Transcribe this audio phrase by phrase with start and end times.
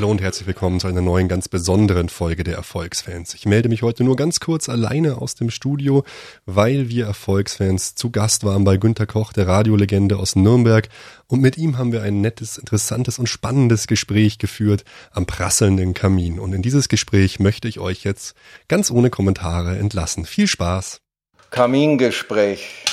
[0.00, 3.34] Hallo und herzlich willkommen zu einer neuen, ganz besonderen Folge der Erfolgsfans.
[3.34, 6.04] Ich melde mich heute nur ganz kurz alleine aus dem Studio,
[6.46, 10.88] weil wir Erfolgsfans zu Gast waren bei Günter Koch, der Radiolegende aus Nürnberg.
[11.26, 16.40] Und mit ihm haben wir ein nettes, interessantes und spannendes Gespräch geführt am prasselnden Kamin.
[16.40, 18.34] Und in dieses Gespräch möchte ich euch jetzt
[18.68, 20.24] ganz ohne Kommentare entlassen.
[20.24, 21.02] Viel Spaß!
[21.50, 22.86] Kamingespräch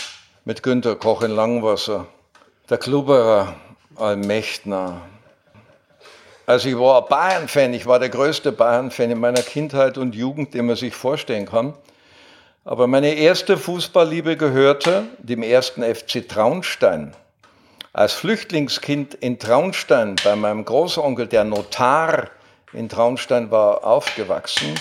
[0.44, 2.09] mit Günter Koch in Langwasser.
[2.70, 3.55] Der Klubberer
[3.95, 5.03] Allmächtner
[6.48, 10.66] also ich war Bayern-Fan, ich war der größte Bayern-Fan in meiner Kindheit und Jugend, den
[10.66, 11.73] man sich vorstellen kann.
[12.64, 17.14] Aber meine erste Fußballliebe gehörte dem ersten FC Traunstein.
[17.92, 22.30] Als Flüchtlingskind in Traunstein bei meinem Großonkel, der Notar
[22.72, 24.73] in Traunstein war, aufgewachsen,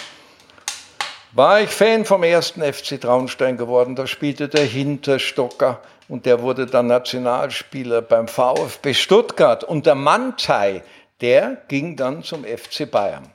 [1.33, 3.97] war ich Fan vom ersten FC Traunstein geworden.
[3.97, 9.65] Da spielte der Hinterstocker und der wurde dann Nationalspieler beim VfB Stuttgart.
[9.65, 10.83] Und der Mantei,
[11.21, 13.31] der ging dann zum FC Bayern.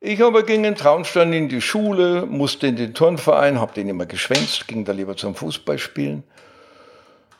[0.00, 4.06] Ich aber ging in Traunstein in die Schule, musste in den Turnverein, habe den immer
[4.06, 6.22] geschwänzt, ging da lieber zum Fußballspielen.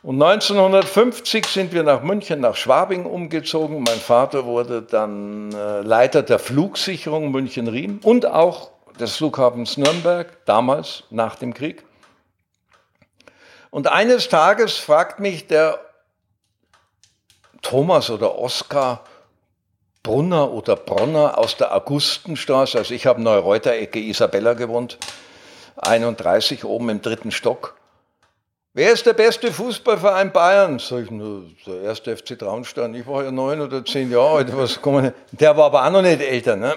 [0.01, 3.83] Und 1950 sind wir nach München, nach Schwabing umgezogen.
[3.83, 11.03] Mein Vater wurde dann äh, Leiter der Flugsicherung München-Riem und auch des Flughafens Nürnberg, damals
[11.09, 11.83] nach dem Krieg.
[13.71, 15.79] Und eines Tages fragt mich der
[17.61, 19.03] Thomas oder Oskar,
[20.03, 22.77] Brunner oder Bronner aus der Augustenstraße.
[22.77, 24.97] Also ich habe Neureuter-Ecke Isabella gewohnt,
[25.77, 27.75] 31 oben im dritten Stock.
[28.73, 30.79] Wer ist der beste Fußballverein Bayern?
[30.79, 32.93] Sag ich, nur der erste FC Traunstein.
[32.93, 34.55] Ich war ja neun oder zehn Jahre alt.
[34.55, 34.79] Was?
[35.31, 36.55] Der war aber auch noch nicht älter.
[36.55, 36.75] Ne?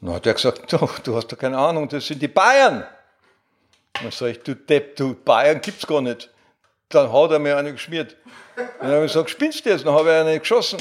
[0.00, 2.84] Dann hat er gesagt, doch, du hast doch keine Ahnung, das sind die Bayern.
[3.94, 6.30] Dann sage ich, du Depp, du, Bayern gibt's gar nicht.
[6.90, 8.16] Dann hat er mir eine geschmiert.
[8.56, 9.84] Dann habe ich gesagt, spinnst du jetzt?
[9.86, 10.78] Dann habe ich eine geschossen.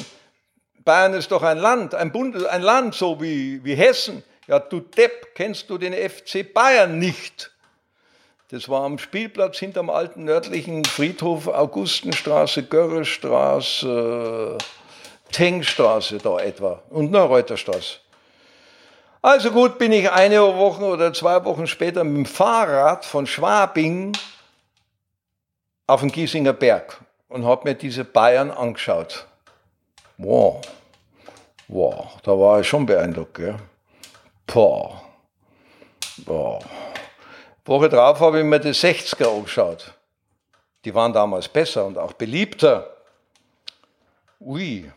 [0.85, 4.23] Bayern ist doch ein Land, ein, Bund, ein Land so wie, wie Hessen.
[4.47, 7.51] Ja, du Depp, kennst du den FC Bayern nicht?
[8.51, 14.59] Das war am Spielplatz hinterm alten nördlichen Friedhof, Augustenstraße, Görrestraße,
[15.31, 17.97] Tengstraße da etwa und Neureuterstraße.
[19.23, 24.13] Also gut, bin ich eine Woche oder zwei Wochen später mit dem Fahrrad von Schwabing
[25.87, 26.99] auf den Giesinger Berg
[27.35, 29.27] und habe mir diese Bayern angeschaut.
[30.17, 30.61] Wow,
[31.67, 33.33] wow, da war ich schon beeindruckt.
[33.33, 33.57] Gell?
[34.47, 35.01] Boah,
[36.19, 36.59] boah.
[37.65, 39.93] Woche drauf habe ich mir die 60er angeschaut.
[40.85, 42.95] Die waren damals besser und auch beliebter.
[44.39, 44.89] Ui.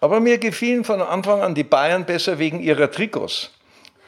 [0.00, 3.50] Aber mir gefielen von Anfang an die Bayern besser wegen ihrer Trikots.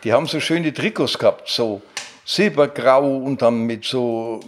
[0.04, 1.82] Die haben so schöne Trikots gehabt, so
[2.24, 4.40] silbergrau und dann mit so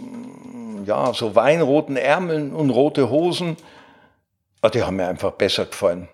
[0.85, 3.57] ja, so weinroten Ärmeln und rote Hosen.
[4.61, 6.07] Aber ah, die haben mir einfach besser gefallen.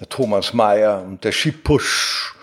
[0.00, 2.34] Der Thomas Mayer und der Schipusch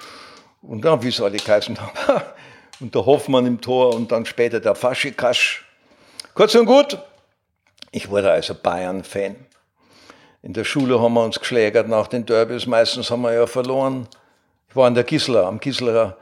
[0.61, 1.91] und ja, wie soll die heißen haben.
[2.79, 5.65] und der Hoffmann im Tor und dann später der Faschikasch.
[6.33, 6.97] Kurz und gut,
[7.91, 9.35] ich wurde also Bayern-Fan.
[10.41, 14.07] In der Schule haben wir uns geschlägert nach den Derbys, meistens haben wir ja verloren.
[14.69, 16.17] Ich war an der Gisler, am Gislerer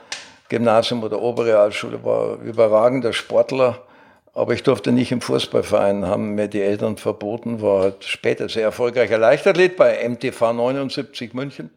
[0.50, 3.80] Gymnasium oder Oberrealschule, war überragender Sportler.
[4.34, 8.64] Aber ich durfte nicht im Fußballverein, haben mir die Eltern verboten, war halt später sehr
[8.64, 11.70] erfolgreicher Leichtathlet bei MTV 79 München.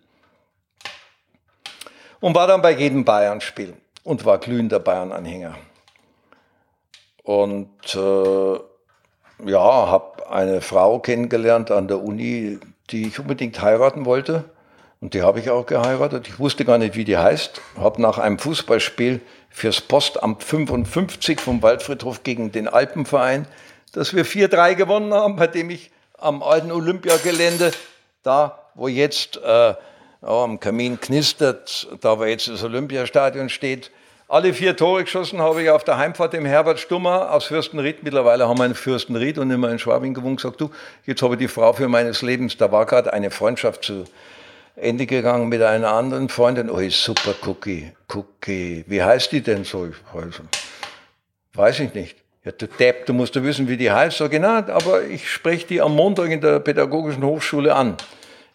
[2.20, 5.56] Und war dann bei jedem Bayern-Spiel und war glühender Bayern-Anhänger.
[7.24, 12.60] Und äh, ja, habe eine Frau kennengelernt an der Uni,
[12.90, 14.44] die ich unbedingt heiraten wollte.
[15.00, 16.28] Und die habe ich auch geheiratet.
[16.28, 17.60] Ich wusste gar nicht, wie die heißt.
[17.76, 19.20] Habe nach einem Fußballspiel
[19.54, 23.46] fürs Postamt 55 vom Waldfriedhof gegen den Alpenverein,
[23.92, 27.70] dass wir 4-3 gewonnen haben, bei dem ich am alten Olympiagelände,
[28.24, 29.74] da wo jetzt äh,
[30.22, 33.92] am Kamin knistert, da wo jetzt das Olympiastadion steht,
[34.26, 38.02] alle vier Tore geschossen habe ich auf der Heimfahrt dem Herbert Stummer aus Fürstenried.
[38.02, 40.38] Mittlerweile haben wir in Fürstenried und immer in Schwabing gewohnt.
[40.38, 40.70] Gesagt, du,
[41.06, 42.56] jetzt habe ich die Frau für meines Lebens.
[42.56, 44.04] Da war gerade eine Freundschaft zu
[44.76, 46.68] Ende gegangen mit einer anderen Freundin.
[46.68, 48.84] Oh, super Cookie, Cookie.
[48.88, 49.88] Wie heißt die denn so?
[51.52, 52.16] Weiß ich nicht.
[52.44, 54.18] Ja, du Depp, du musst ja wissen, wie die heißt.
[54.18, 57.96] So genau, aber ich spreche die am Montag in der Pädagogischen Hochschule an.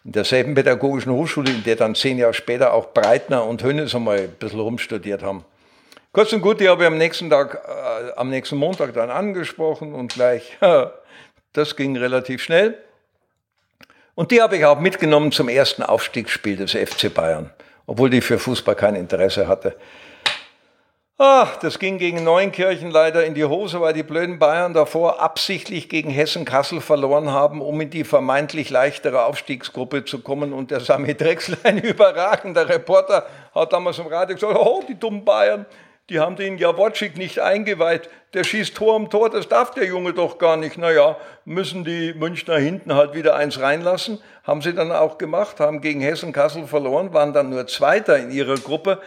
[0.04, 4.18] In derselben Pädagogischen Hochschule, in der dann zehn Jahre später auch Breitner und Hönes einmal
[4.18, 5.44] ein bisschen rumstudiert haben.
[6.12, 9.94] Kurz und gut, die habe ich am nächsten Tag, äh, am nächsten Montag dann angesprochen
[9.94, 10.58] und gleich,
[11.52, 12.78] das ging relativ schnell.
[14.14, 17.50] Und die habe ich auch mitgenommen zum ersten Aufstiegsspiel des FC Bayern,
[17.86, 19.76] obwohl die für Fußball kein Interesse hatte.
[21.22, 25.90] Ach, das ging gegen Neunkirchen leider in die Hose, weil die blöden Bayern davor absichtlich
[25.90, 30.54] gegen Hessen-Kassel verloren haben, um in die vermeintlich leichtere Aufstiegsgruppe zu kommen.
[30.54, 35.22] Und der Sami Drechsel, ein überragender Reporter, hat damals im Radio gesagt, oh, die dummen
[35.22, 35.66] Bayern,
[36.10, 38.10] die haben den Jawotschik nicht eingeweiht.
[38.34, 40.76] Der schießt Tor um Tor, das darf der Junge doch gar nicht.
[40.76, 44.18] Naja, müssen die Münchner hinten halt wieder eins reinlassen.
[44.42, 48.56] Haben sie dann auch gemacht, haben gegen Hessen-Kassel verloren, waren dann nur Zweiter in ihrer
[48.56, 49.00] Gruppe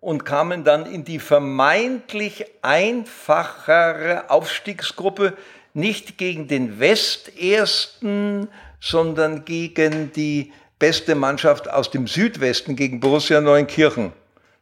[0.00, 5.34] und kamen dann in die vermeintlich einfachere Aufstiegsgruppe,
[5.72, 8.48] nicht gegen den Westersten,
[8.80, 14.12] sondern gegen die beste Mannschaft aus dem Südwesten, gegen Borussia Neunkirchen.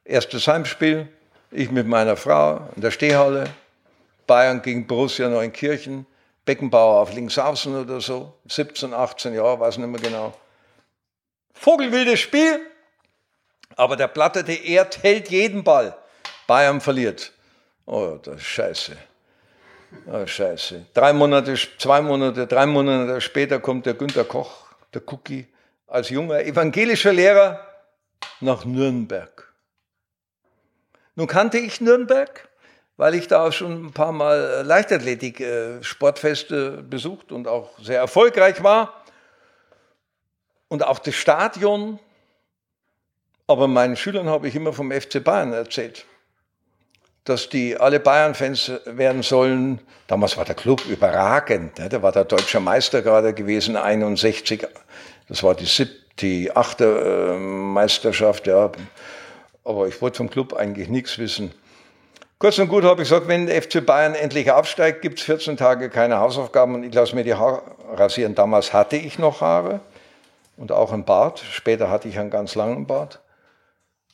[0.04, 1.08] Erstes Heimspiel,
[1.50, 3.50] ich mit meiner Frau in der Stehhalle,
[4.26, 6.06] Bayern gegen Borussia Neunkirchen,
[6.44, 10.34] Beckenbauer auf links außen oder so, 17, 18 Jahre, weiß nicht mehr genau.
[11.52, 12.60] Vogelwildes Spiel,
[13.76, 15.96] aber der plattete Erd hält jeden Ball.
[16.46, 17.32] Bayern verliert.
[17.86, 18.96] Oh, das ist scheiße.
[20.06, 20.86] Oh, scheiße.
[20.92, 25.46] Drei Monate, zwei Monate, drei Monate später kommt der Günter Koch, der Cookie,
[25.86, 27.66] als junger evangelischer Lehrer
[28.40, 29.47] nach Nürnberg.
[31.18, 32.48] Nun kannte ich Nürnberg,
[32.96, 39.02] weil ich da auch schon ein paar Mal Leichtathletik-Sportfeste besucht und auch sehr erfolgreich war.
[40.68, 41.98] Und auch das Stadion
[43.48, 46.06] aber meinen Schülern habe ich immer vom FC Bayern erzählt,
[47.24, 49.80] dass die alle Bayern-Fans werden sollen.
[50.06, 51.80] Damals war der Club überragend.
[51.80, 51.88] Ne?
[51.88, 54.68] Da war der deutsche Meister gerade gewesen, 61.
[55.28, 58.46] Das war die siebte, die achte äh, Meisterschaft.
[58.46, 58.70] Ja.
[59.68, 61.52] Aber ich wollte vom Club eigentlich nichts wissen.
[62.38, 65.58] Kurz und gut habe ich gesagt, wenn der FC Bayern endlich aufsteigt, gibt es 14
[65.58, 67.60] Tage keine Hausaufgaben und ich lasse mir die Haare
[67.92, 68.34] rasieren.
[68.34, 69.80] Damals hatte ich noch Haare
[70.56, 71.40] und auch einen Bart.
[71.50, 73.20] Später hatte ich einen ganz langen Bart.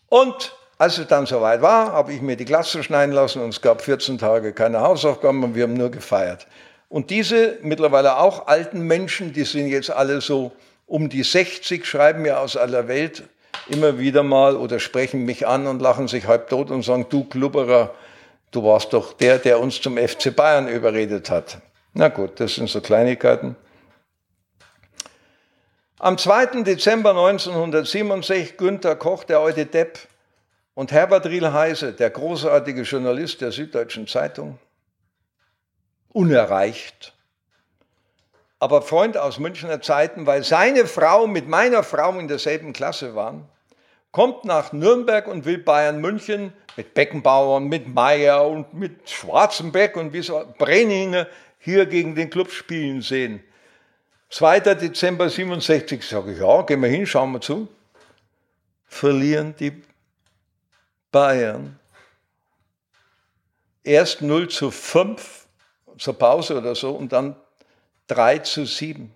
[0.08, 3.60] Und als es dann soweit war, habe ich mir die Glatze schneiden lassen und es
[3.60, 6.48] gab 14 Tage keine Hausaufgaben und wir haben nur gefeiert.
[6.88, 10.50] Und diese mittlerweile auch alten Menschen, die sind jetzt alle so
[10.86, 13.22] um die 60, schreiben mir aus aller Welt
[13.68, 17.24] immer wieder mal oder sprechen mich an und lachen sich halb tot und sagen, du
[17.24, 17.94] Klubberer,
[18.50, 21.58] du warst doch der, der uns zum FC Bayern überredet hat.
[21.92, 23.56] Na gut, das sind so Kleinigkeiten.
[25.98, 26.62] Am 2.
[26.62, 29.98] Dezember 1967 Günter Koch, der alte Depp,
[30.74, 34.58] und Herbert Riel-Heise, der großartige Journalist der Süddeutschen Zeitung,
[36.12, 37.14] unerreicht,
[38.58, 43.48] aber Freund aus Münchner Zeiten, weil seine Frau mit meiner Frau in derselben Klasse waren,
[44.14, 50.12] kommt nach Nürnberg und will Bayern München mit Beckenbauer mit Meyer und mit Schwarzenbeck und
[50.12, 51.26] wie so Brenninger
[51.58, 53.42] hier gegen den Club spielen sehen.
[54.30, 54.60] 2.
[54.60, 57.66] Dezember 67 sage ich, ja, gehen wir hin, schauen wir zu.
[58.86, 59.82] Verlieren die
[61.10, 61.80] Bayern
[63.82, 65.48] erst 0 zu 5
[65.98, 67.34] zur Pause oder so und dann
[68.06, 69.12] 3 zu 7.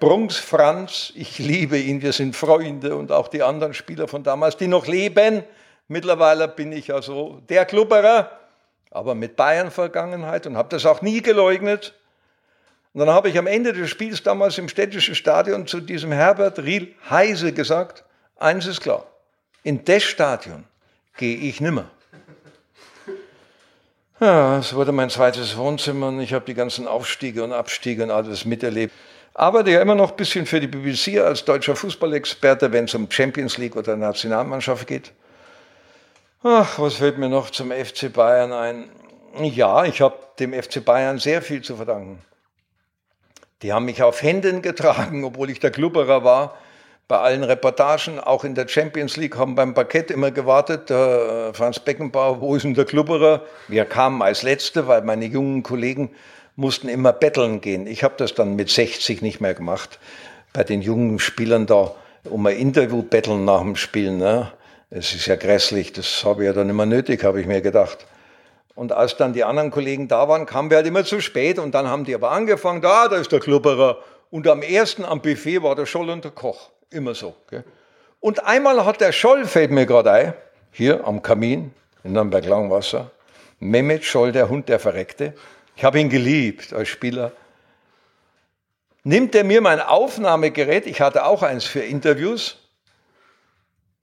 [0.00, 4.56] Brunks Franz, ich liebe ihn, wir sind Freunde und auch die anderen Spieler von damals,
[4.56, 5.42] die noch leben.
[5.88, 8.30] Mittlerweile bin ich also der Klubberer,
[8.90, 11.94] aber mit Bayern-Vergangenheit und habe das auch nie geleugnet.
[12.92, 16.58] Und dann habe ich am Ende des Spiels damals im städtischen Stadion zu diesem Herbert
[16.60, 18.04] Riel Heise gesagt,
[18.36, 19.06] eins ist klar,
[19.62, 20.64] in das Stadion
[21.16, 21.90] gehe ich nimmer.
[24.20, 28.10] Ja, es wurde mein zweites Wohnzimmer und ich habe die ganzen Aufstiege und Abstiege und
[28.10, 28.92] alles miterlebt.
[29.38, 33.08] Arbeite ja immer noch ein bisschen für die BBC als deutscher Fußballexperte, wenn es um
[33.08, 35.12] Champions League oder Nationalmannschaft geht.
[36.42, 38.90] Ach, was fällt mir noch zum FC Bayern ein?
[39.40, 42.18] Ja, ich habe dem FC Bayern sehr viel zu verdanken.
[43.62, 46.58] Die haben mich auf Händen getragen, obwohl ich der Klubberer war.
[47.06, 51.78] Bei allen Reportagen, auch in der Champions League, haben beim Parkett immer gewartet, äh, Franz
[51.78, 53.42] Beckenbauer, wo ist denn der Klubberer?
[53.68, 56.10] Wir kamen als Letzte, weil meine jungen Kollegen
[56.58, 57.86] mussten immer betteln gehen.
[57.86, 60.00] Ich habe das dann mit 60 nicht mehr gemacht.
[60.52, 64.10] Bei den jungen Spielern da um ein Interview betteln nach dem Spiel.
[64.10, 64.50] Ne?
[64.90, 68.06] Es ist ja grässlich, das habe ich ja dann immer nötig, habe ich mir gedacht.
[68.74, 71.76] Und als dann die anderen Kollegen da waren, kamen wir halt immer zu spät und
[71.76, 73.98] dann haben die aber angefangen, da, da ist der Klubberer.
[74.30, 76.70] Und am ersten am Buffet war der Scholl und der Koch.
[76.90, 77.36] Immer so.
[77.48, 77.62] Gell?
[78.18, 80.34] Und einmal hat der Scholl, fällt mir gerade ein,
[80.72, 81.72] hier am Kamin
[82.02, 83.12] in Nürnberg-Langwasser,
[83.60, 85.34] Mehmet Scholl, der Hund, der Verreckte.
[85.78, 87.30] Ich habe ihn geliebt als Spieler.
[89.04, 92.56] Nimmt er mir mein Aufnahmegerät, ich hatte auch eins für Interviews,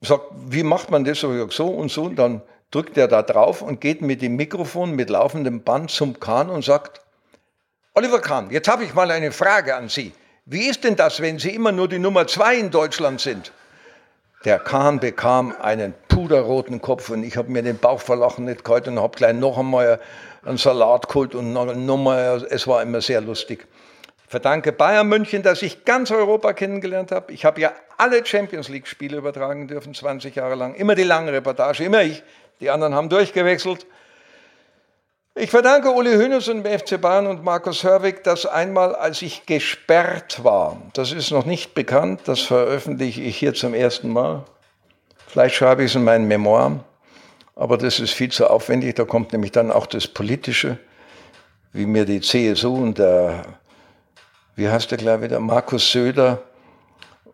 [0.00, 1.20] sagt, wie macht man das?
[1.20, 2.04] So und so.
[2.04, 2.40] Und dann
[2.70, 6.64] drückt er da drauf und geht mit dem Mikrofon mit laufendem Band zum Kahn und
[6.64, 7.02] sagt,
[7.92, 10.14] Oliver Kahn, jetzt habe ich mal eine Frage an Sie.
[10.46, 13.52] Wie ist denn das, wenn Sie immer nur die Nummer zwei in Deutschland sind?
[14.46, 18.62] Der Kahn bekam einen puderroten Kopf und ich habe mir den Bauch vor Lachen nicht
[18.62, 19.98] gehalten und habe gleich noch einmal
[20.44, 23.66] einen Salat geholt und noch, noch mal, es war immer sehr lustig.
[24.22, 27.32] Ich verdanke Bayern München, dass ich ganz Europa kennengelernt habe.
[27.32, 30.76] Ich habe ja alle Champions League Spiele übertragen dürfen, 20 Jahre lang.
[30.76, 32.22] Immer die lange Reportage, immer ich.
[32.60, 33.84] Die anderen haben durchgewechselt.
[35.38, 39.44] Ich verdanke Uli Hoeneß und dem FC Bayern und Markus Hörwig, dass einmal, als ich
[39.44, 44.44] gesperrt war, das ist noch nicht bekannt, das veröffentliche ich hier zum ersten Mal.
[45.26, 46.80] Vielleicht schreibe ich es in meinen Memoiren,
[47.54, 48.94] aber das ist viel zu aufwendig.
[48.94, 50.78] Da kommt nämlich dann auch das Politische,
[51.74, 53.42] wie mir die CSU und der,
[54.54, 56.44] wie heißt der gleich wieder, Markus Söder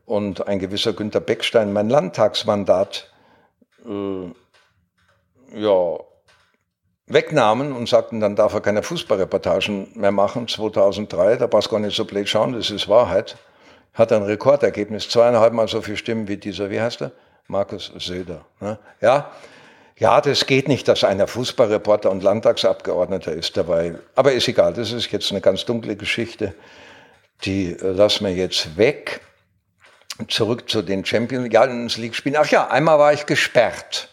[0.07, 3.13] und ein gewisser Günter Beckstein mein Landtagsmandat
[3.87, 4.27] äh,
[5.55, 5.99] ja,
[7.13, 11.97] wegnahmen und sagten, dann darf er keine Fußballreportagen mehr machen, 2003, da passt gar nicht
[11.97, 13.37] so blöd schauen, das ist Wahrheit,
[13.95, 17.13] hat ein Rekordergebnis, zweieinhalb Mal so viele Stimmen wie dieser, wie heißt er?
[17.49, 18.45] Markus Söder.
[18.61, 18.79] Ne?
[19.01, 19.31] Ja,
[19.99, 23.95] ja, das geht nicht, dass einer Fußballreporter und Landtagsabgeordneter ist dabei.
[24.15, 26.55] Aber ist egal, das ist jetzt eine ganz dunkle Geschichte.
[27.45, 29.21] Die äh, lassen wir jetzt weg.
[30.29, 32.37] Zurück zu den Champions League Spielen.
[32.37, 34.09] Ach ja, einmal war ich gesperrt.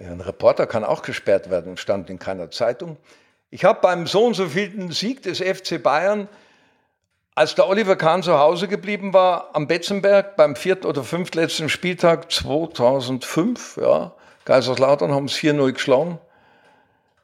[0.00, 2.96] Ein Reporter kann auch gesperrt werden, stand in keiner Zeitung.
[3.50, 6.28] Ich habe beim so und so vielten Sieg des FC Bayern,
[7.36, 12.30] als der Oliver Kahn zu Hause geblieben war, am Betzenberg beim vierten oder fünftletzten Spieltag
[12.30, 14.12] 2005, ja,
[14.44, 16.18] Kaiserslautern haben es 4-0 geschlagen.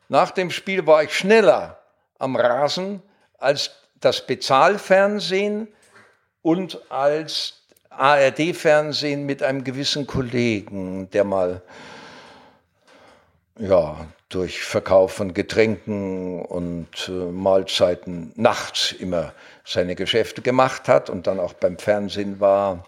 [0.09, 1.79] Nach dem Spiel war ich schneller
[2.19, 3.03] am Rasen
[3.39, 5.69] als das Bezahlfernsehen
[6.43, 11.63] und als ARD-Fernsehen mit einem gewissen Kollegen, der mal
[13.61, 19.33] ja, durch Verkauf von Getränken und äh, Mahlzeiten nachts immer
[19.65, 22.87] seine Geschäfte gemacht hat und dann auch beim Fernsehen war.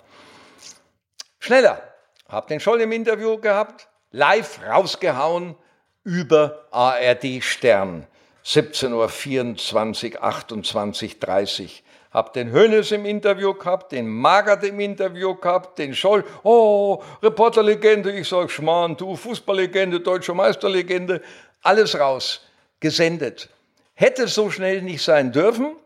[1.38, 1.82] Schneller.
[2.28, 5.54] Hab den Scholl im Interview gehabt, live rausgehauen
[6.02, 8.06] über ARD Stern.
[8.44, 15.78] 17.24 Uhr, 28, 30 hab den Hönes im Interview gehabt, den Magert im Interview gehabt,
[15.78, 21.22] den Scholl, oh, Reporterlegende, ich sag Schmarrn, du Fußballlegende, deutscher Meisterlegende,
[21.62, 22.42] alles raus,
[22.80, 23.48] gesendet.
[23.94, 25.76] Hätte so schnell nicht sein dürfen,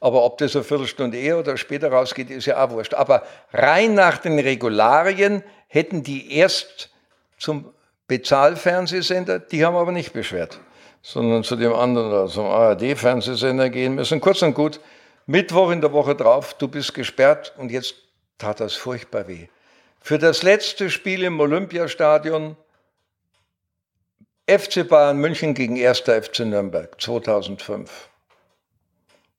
[0.00, 2.94] aber ob das eine Viertelstunde eher oder später rausgeht, ist ja auch wurscht.
[2.94, 6.88] Aber rein nach den Regularien hätten die erst
[7.38, 7.72] zum
[8.06, 10.58] Bezahlfernsehsender, die haben aber nicht beschwert,
[11.02, 14.20] sondern zu dem anderen, zum ARD-Fernsehsender gehen müssen.
[14.20, 14.80] Kurz und gut,
[15.30, 17.94] Mittwoch in der Woche drauf, du bist gesperrt und jetzt
[18.38, 19.46] tat das furchtbar weh.
[20.00, 22.56] Für das letzte Spiel im Olympiastadion
[24.48, 26.00] FC Bayern München gegen 1.
[26.00, 28.08] FC Nürnberg 2005.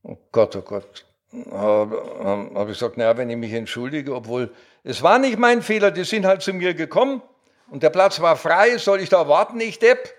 [0.03, 1.05] Oh Gott, oh Gott.
[1.51, 4.53] Habe hab ich gesagt, naja, wenn ich mich entschuldige, obwohl
[4.85, 7.21] es war nicht mein Fehler, die sind halt zu mir gekommen
[7.69, 10.15] und der Platz war frei, soll ich da warten, ich Depp?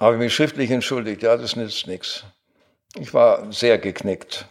[0.00, 2.24] Habe ich mich schriftlich entschuldigt, ja, das nützt nichts.
[2.96, 4.46] Ich war sehr geknickt.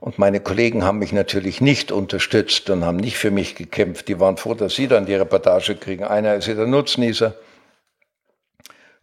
[0.00, 4.08] Und meine Kollegen haben mich natürlich nicht unterstützt und haben nicht für mich gekämpft.
[4.08, 6.02] Die waren froh, dass sie dann die Reportage kriegen.
[6.02, 7.34] Einer ist ja der Nutznießer.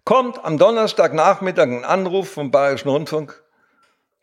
[0.03, 3.41] Kommt am Donnerstagnachmittag ein Anruf vom Bayerischen Rundfunk.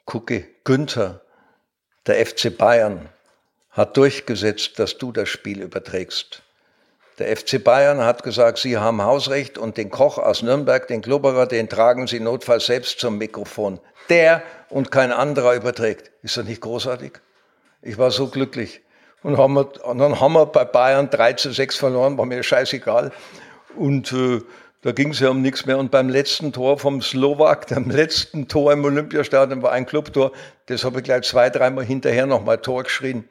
[0.04, 1.22] Gucke, Günther,
[2.06, 3.08] der FC Bayern
[3.70, 6.42] hat durchgesetzt, dass du das Spiel überträgst.
[7.18, 11.46] Der FC Bayern hat gesagt, sie haben Hausrecht und den Koch aus Nürnberg, den Klubberer,
[11.46, 13.80] den tragen sie notfalls selbst zum Mikrofon.
[14.10, 16.10] Der und kein anderer überträgt.
[16.22, 17.12] Ist das nicht großartig?
[17.80, 18.82] Ich war so glücklich.
[19.22, 22.42] Und, haben wir, und dann haben wir bei Bayern 3 zu 6 verloren, war mir
[22.42, 23.10] scheißegal.
[23.74, 24.42] Und äh,
[24.82, 25.78] da ging es ja um nichts mehr.
[25.78, 30.32] Und beim letzten Tor vom Slowak, dem letzten Tor im Olympiastadion, war ein Clubtor.
[30.66, 33.26] Das habe ich gleich zwei, dreimal hinterher nochmal Tor geschrien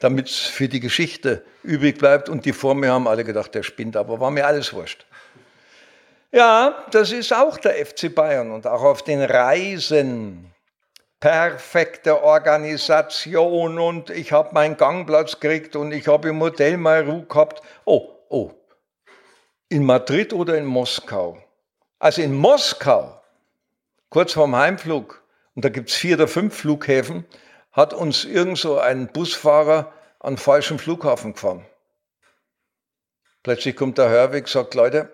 [0.00, 2.28] damit es für die Geschichte übrig bleibt.
[2.28, 5.06] Und die vor mir haben alle gedacht, der spinnt, aber war mir alles wurscht.
[6.30, 10.52] Ja, das ist auch der FC Bayern und auch auf den Reisen.
[11.20, 17.24] Perfekte Organisation und ich habe meinen Gangplatz gekriegt und ich habe im Hotel mal Ruhe
[17.24, 17.62] gehabt.
[17.84, 18.52] Oh, oh.
[19.68, 21.38] In Madrid oder in Moskau?
[21.98, 23.20] Also in Moskau,
[24.10, 25.20] kurz vorm Heimflug,
[25.56, 27.24] und da gibt es vier oder fünf Flughäfen,
[27.72, 31.64] hat uns irgend so ein Busfahrer an falschen Flughafen gefahren.
[33.42, 35.10] Plötzlich kommt der Hörweg, sagt, Leute,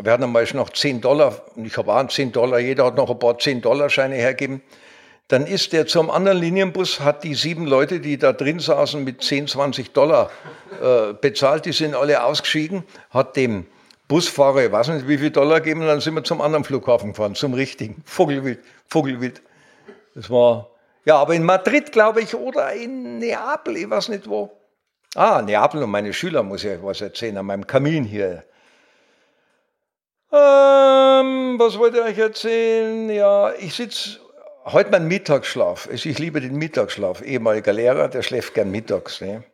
[0.00, 3.10] wir hatten einmal noch 10 Dollar, und ich habe auch 10 Dollar, jeder hat noch
[3.10, 4.62] ein paar 10-Dollar-Scheine hergeben.
[5.28, 9.22] Dann ist der zum anderen Linienbus, hat die sieben Leute, die da drin saßen, mit
[9.22, 10.30] 10, 20 Dollar
[10.80, 13.66] äh, bezahlt, die sind alle ausgeschieden, hat dem
[14.06, 17.10] Busfahrer, ich weiß nicht, wie viel Dollar gegeben, und dann sind wir zum anderen Flughafen
[17.10, 19.42] gefahren, zum richtigen, Vogelwild, Vogelwild.
[20.14, 20.70] Das war
[21.06, 24.50] ja, aber in Madrid, glaube ich, oder in Neapel, ich weiß nicht wo.
[25.14, 28.44] Ah, Neapel und meine Schüler muss ich euch was erzählen, an meinem Kamin hier.
[30.32, 33.08] Ähm, was wollte ich euch erzählen?
[33.08, 34.18] Ja, ich sitze
[34.66, 35.88] heute mein Mittagsschlaf.
[35.90, 37.22] Also ich liebe den Mittagsschlaf.
[37.22, 39.20] Ehemaliger Lehrer, der schläft gern mittags.
[39.20, 39.44] Ne?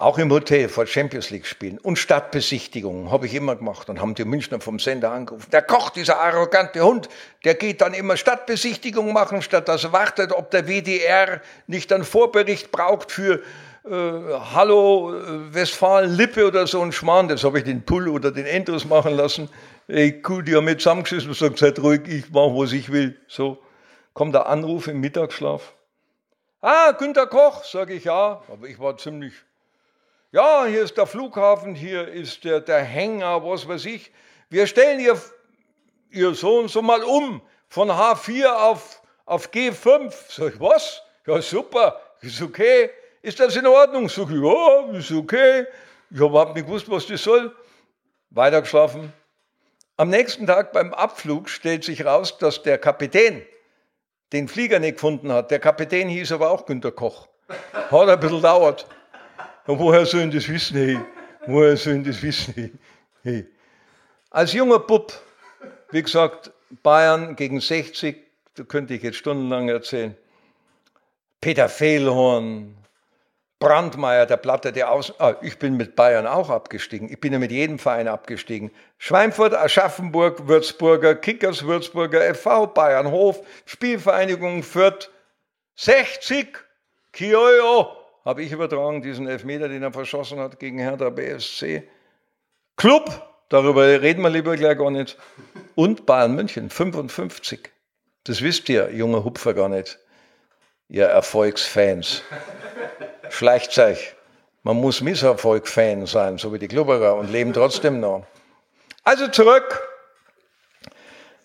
[0.00, 4.14] Auch im Hotel vor Champions League spielen und Stadtbesichtigungen habe ich immer gemacht und haben
[4.14, 5.50] die Münchner vom Sender angerufen.
[5.52, 7.10] Der Koch, dieser arrogante Hund,
[7.44, 12.04] der geht dann immer Stadtbesichtigungen machen, statt dass er wartet, ob der WDR nicht einen
[12.04, 13.42] Vorbericht braucht für
[13.84, 13.90] äh,
[14.54, 17.28] Hallo äh, Westfalen-Lippe oder so ein Schmarrn.
[17.28, 19.50] Das habe ich den Pull oder den Endros machen lassen.
[19.86, 23.20] Ey, cool, die haben mit zusammengeschissen und gesagt, seid ruhig, ich mache, was ich will.
[23.28, 23.58] So
[24.14, 25.74] kommt der Anruf im Mittagsschlaf.
[26.62, 28.42] Ah, Günter Koch, sage ich ja.
[28.50, 29.34] Aber ich war ziemlich,
[30.32, 34.12] ja, hier ist der Flughafen, hier ist der, der Hänger, was weiß ich.
[34.48, 35.20] Wir stellen ihr,
[36.10, 40.12] ihr Sohn so mal um von H4 auf, auf G5.
[40.28, 41.02] Sag ich, was?
[41.26, 42.90] Ja, super, ist okay.
[43.22, 44.08] Ist das in Ordnung?
[44.08, 45.66] Sag ich, ja, ist okay.
[46.10, 47.54] Ich habe überhaupt nicht gewusst, was das soll.
[48.30, 49.12] Weitergeschlafen.
[49.96, 53.42] Am nächsten Tag beim Abflug stellt sich raus, dass der Kapitän
[54.32, 55.50] den Flieger nicht gefunden hat.
[55.50, 57.28] Der Kapitän hieß aber auch Günter Koch.
[57.72, 58.86] Hat ein bisschen dauert.
[59.66, 60.76] Und woher sollen das wissen?
[60.76, 61.00] Hey?
[61.46, 62.78] Woher sollen das wissen?
[63.22, 63.46] Hey?
[64.30, 65.12] Als junger Bub,
[65.90, 66.52] wie gesagt,
[66.82, 68.16] Bayern gegen 60,
[68.54, 70.16] da könnte ich jetzt stundenlang erzählen.
[71.40, 72.76] Peter Fehlhorn,
[73.58, 75.12] Brandmeier, der Platte, der aus.
[75.20, 77.10] Ah, ich bin mit Bayern auch abgestiegen.
[77.10, 78.70] Ich bin ja mit jedem Verein abgestiegen.
[78.96, 85.10] Schweinfurt, Aschaffenburg, Würzburger, Kickers, Würzburger, FV, Bayern, Hof, Spielvereinigung Fürth.
[85.76, 86.56] 60
[87.12, 91.82] Kiojo habe ich übertragen, diesen Elfmeter, den er verschossen hat gegen Hertha BSC.
[92.76, 95.16] Club, darüber reden wir lieber gleich gar nicht.
[95.74, 97.70] Und Bayern München, 55.
[98.24, 99.98] Das wisst ihr, junge Hupfer, gar nicht.
[100.88, 102.22] Ihr Erfolgsfans.
[103.30, 104.14] Schleicht euch.
[104.62, 108.26] Man muss Misserfolg-Fan sein, so wie die Klubberer, und leben trotzdem noch.
[109.04, 109.86] Also zurück.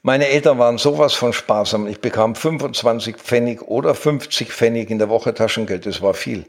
[0.02, 1.88] Meine Eltern waren sowas von sparsam.
[1.88, 5.86] Ich bekam 25 Pfennig oder 50 Pfennig in der Woche Taschengeld.
[5.86, 6.46] Das war viel.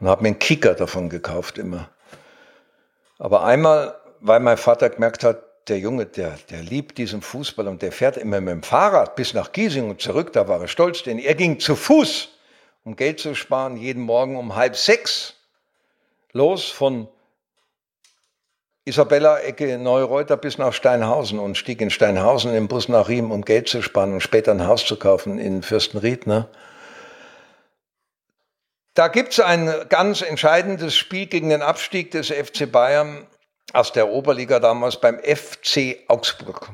[0.00, 1.88] Und habe mir einen Kicker davon gekauft immer.
[3.18, 7.82] Aber einmal, weil mein Vater gemerkt hat, der Junge, der, der liebt diesen Fußball und
[7.82, 11.02] der fährt immer mit dem Fahrrad bis nach Giesing und zurück, da war er stolz,
[11.02, 12.28] denn er ging zu Fuß
[12.86, 15.34] um Geld zu sparen, jeden Morgen um halb sechs
[16.32, 17.08] los von
[18.84, 23.44] Isabella Ecke Neureuter bis nach Steinhausen und stieg in Steinhausen im Bus nach Riem, um
[23.44, 26.28] Geld zu sparen und später ein Haus zu kaufen in Fürstenried.
[26.28, 26.46] Ne?
[28.96, 33.26] Da gibt es ein ganz entscheidendes Spiel gegen den Abstieg des FC Bayern
[33.72, 36.70] aus der Oberliga damals beim FC Augsburg.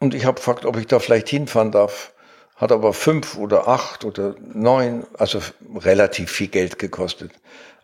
[0.00, 2.12] Und ich habe gefragt, ob ich da vielleicht hinfahren darf
[2.56, 5.40] hat aber fünf oder acht oder neun, also
[5.74, 7.32] relativ viel Geld gekostet.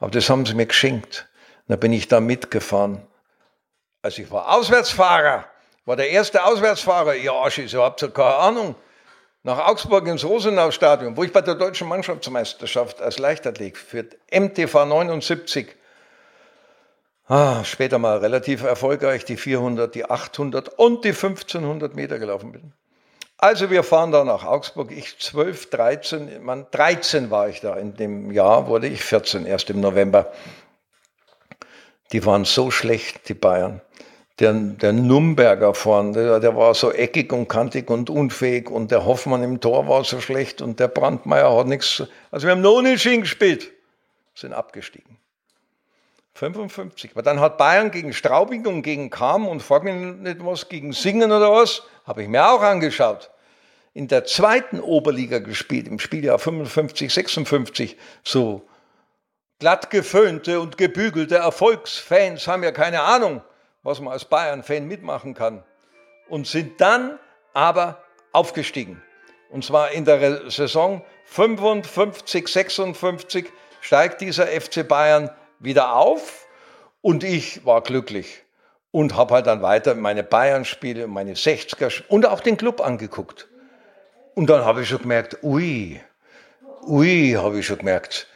[0.01, 1.29] Aber das haben sie mir geschenkt.
[1.69, 3.07] Da bin ich da mitgefahren.
[4.01, 5.45] Also ich war Auswärtsfahrer,
[5.85, 7.15] war der erste Auswärtsfahrer.
[7.15, 8.75] Ja, ich habt ihr keine Ahnung.
[9.45, 15.75] Nach Augsburg ins Rosenau-Stadion, wo ich bei der deutschen Mannschaftsmeisterschaft als Leichtathlet für MTV 79
[17.27, 22.73] ah, später mal relativ erfolgreich die 400, die 800 und die 1500 Meter gelaufen bin.
[23.37, 24.93] Also wir fahren da nach Augsburg.
[24.93, 27.75] Ich 12, 13, man, 13 war ich da.
[27.75, 30.31] In dem Jahr wurde ich 14, erst im November.
[32.13, 33.81] Die waren so schlecht, die Bayern.
[34.43, 39.07] Der, der Nürnberger vorn, der, der, war so eckig und kantig und unfähig und der
[39.07, 42.03] Hoffmann im Tor war so schlecht und der Brandmeier hat nichts.
[42.31, 43.71] Also wir haben noch nicht gespielt,
[44.35, 45.17] sind abgestiegen.
[46.35, 47.13] 55.
[47.13, 50.93] Aber dann hat Bayern gegen Straubing und gegen Kam und frag mich nicht was, gegen
[50.93, 53.31] Singen oder was, habe ich mir auch angeschaut
[53.95, 58.67] in der zweiten Oberliga gespielt, im Spieljahr 55, 56, so
[59.59, 63.43] glatt geföhnte und gebügelte Erfolgsfans haben ja keine Ahnung,
[63.83, 65.63] was man als Bayern-Fan mitmachen kann.
[66.29, 67.19] Und sind dann
[67.53, 69.03] aber aufgestiegen.
[69.51, 73.47] Und zwar in der Saison 55, 56
[73.81, 76.47] steigt dieser FC Bayern wieder auf
[77.03, 78.43] und ich war glücklich
[78.91, 83.49] und habe halt dann weiter meine Bayern-Spiele, meine 60er und auch den Club angeguckt.
[84.35, 86.01] Und dann habe ich schon gemerkt, ui,
[86.87, 88.27] ui, habe ich schon gemerkt,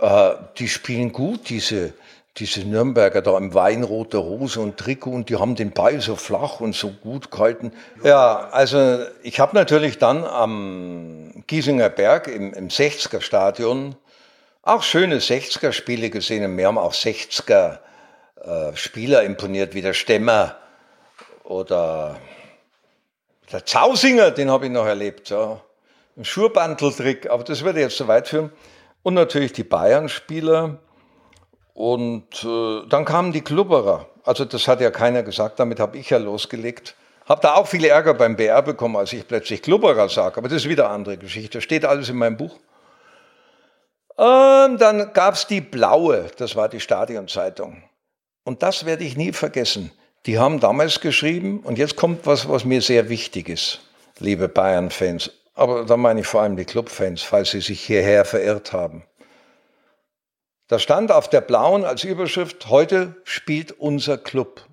[0.00, 1.94] äh, die spielen gut, diese,
[2.38, 6.60] diese Nürnberger da im Weinroter Hose und Trikot und die haben den Ball so flach
[6.60, 7.72] und so gut gehalten.
[8.02, 13.96] Ja, also ich habe natürlich dann am Giesinger Berg im, im 60er Stadion
[14.62, 17.78] auch schöne 60er Spiele gesehen und mir haben auch 60er
[18.44, 20.56] äh, Spieler imponiert, wie der Stemmer
[21.44, 22.16] oder
[23.50, 25.30] der Zausinger, den habe ich noch erlebt.
[25.30, 25.60] Ja.
[26.16, 28.52] Ein Schurbanteltrick, aber das würde jetzt zu weit führen.
[29.02, 30.78] Und natürlich die Bayern-Spieler.
[31.78, 34.06] Und äh, dann kamen die Klubberer.
[34.24, 36.96] Also das hat ja keiner gesagt, damit habe ich ja losgelegt.
[37.28, 40.38] Habe da auch viel Ärger beim BR bekommen, als ich plötzlich Klubberer sage.
[40.38, 41.60] Aber das ist wieder eine andere Geschichte.
[41.60, 42.58] Steht alles in meinem Buch.
[44.16, 47.84] Und dann gab es die Blaue, das war die Stadionzeitung.
[48.42, 49.92] Und das werde ich nie vergessen.
[50.26, 53.82] Die haben damals geschrieben, und jetzt kommt was, was mir sehr wichtig ist,
[54.18, 55.30] liebe Bayern-Fans.
[55.54, 59.04] Aber da meine ich vor allem die Clubfans, falls sie sich hierher verirrt haben.
[60.68, 64.66] Da stand auf der blauen als Überschrift, heute spielt unser Club.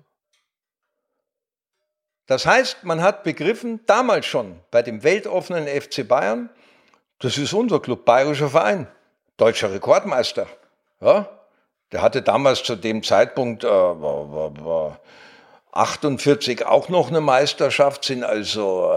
[2.26, 6.50] Das heißt, man hat begriffen, damals schon bei dem weltoffenen FC Bayern,
[7.18, 8.88] das ist unser Club, bayerischer Verein,
[9.36, 10.46] deutscher Rekordmeister.
[11.00, 11.28] Ja,
[11.92, 15.00] der hatte damals zu dem Zeitpunkt äh, war, war, war
[15.72, 18.92] 48 auch noch eine Meisterschaft, sind also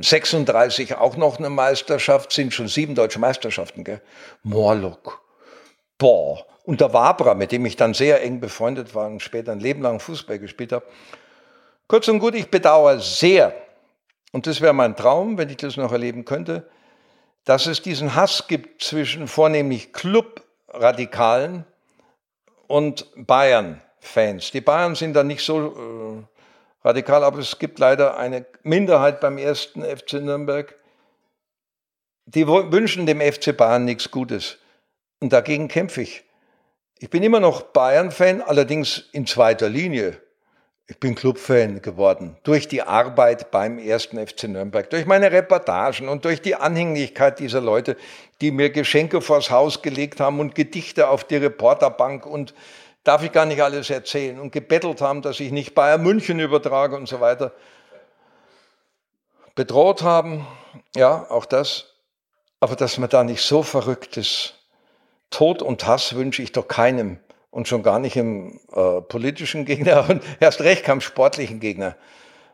[0.00, 3.82] 36 äh, auch noch eine Meisterschaft, sind schon sieben deutsche Meisterschaften.
[3.82, 4.00] Gell?
[4.42, 5.20] Morlock,
[6.02, 6.44] boah.
[6.64, 9.82] Und der Wabra, mit dem ich dann sehr eng befreundet war und später ein Leben
[9.82, 10.84] lang Fußball gespielt habe.
[11.86, 13.54] Kurz und gut, ich bedauere sehr,
[14.32, 16.68] und das wäre mein Traum, wenn ich das noch erleben könnte,
[17.44, 21.64] dass es diesen Hass gibt zwischen vornehmlich Club-Radikalen
[22.66, 24.50] und Bayern-Fans.
[24.50, 26.26] Die Bayern sind da nicht so
[26.84, 30.74] äh, radikal, aber es gibt leider eine Minderheit beim ersten FC Nürnberg,
[32.26, 34.58] die wünschen dem FC Bayern nichts Gutes.
[35.22, 36.24] Und dagegen kämpfe ich.
[36.98, 40.20] Ich bin immer noch Bayern-Fan, allerdings in zweiter Linie.
[40.88, 46.24] Ich bin Clubfan geworden durch die Arbeit beim ersten FC Nürnberg, durch meine Reportagen und
[46.24, 47.96] durch die Anhänglichkeit dieser Leute,
[48.40, 52.52] die mir Geschenke vors Haus gelegt haben und Gedichte auf die Reporterbank und
[53.04, 56.96] darf ich gar nicht alles erzählen und gebettelt haben, dass ich nicht Bayern München übertrage
[56.96, 57.52] und so weiter.
[59.54, 60.44] Bedroht haben,
[60.96, 61.94] ja, auch das.
[62.58, 64.58] Aber dass man da nicht so verrückt ist.
[65.32, 67.18] Tod und Hass wünsche ich doch keinem
[67.50, 71.96] und schon gar nicht im äh, politischen Gegner und erst recht keinem sportlichen Gegner.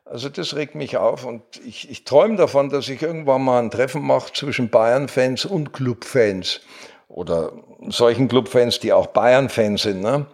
[0.04, 3.70] Also das regt mich auf und ich, ich träume davon, dass ich irgendwann mal ein
[3.70, 6.62] Treffen mache zwischen Bayern-Fans und Club-Fans
[7.08, 7.52] oder
[7.88, 10.00] solchen Club-Fans, die auch Bayern-Fans sind.
[10.00, 10.26] Ne?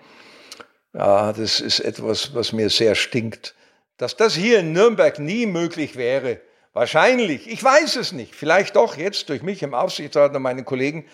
[0.93, 3.57] Ja, das ist etwas, was mir sehr stinkt.
[3.97, 6.41] Dass das hier in Nürnberg nie möglich wäre,
[6.73, 11.05] wahrscheinlich, ich weiß es nicht, vielleicht doch jetzt durch mich im Aufsichtsrat und meine Kollegen,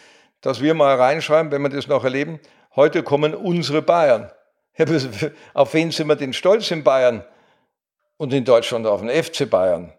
[0.41, 2.41] dass wir mal reinschreiben, wenn wir das noch erleben,
[2.77, 4.31] Heute kommen unsere Bayern.
[5.55, 7.25] Auf wen sind wir denn stolz in Bayern?
[8.17, 9.93] Und in Deutschland auf den FC Bayern.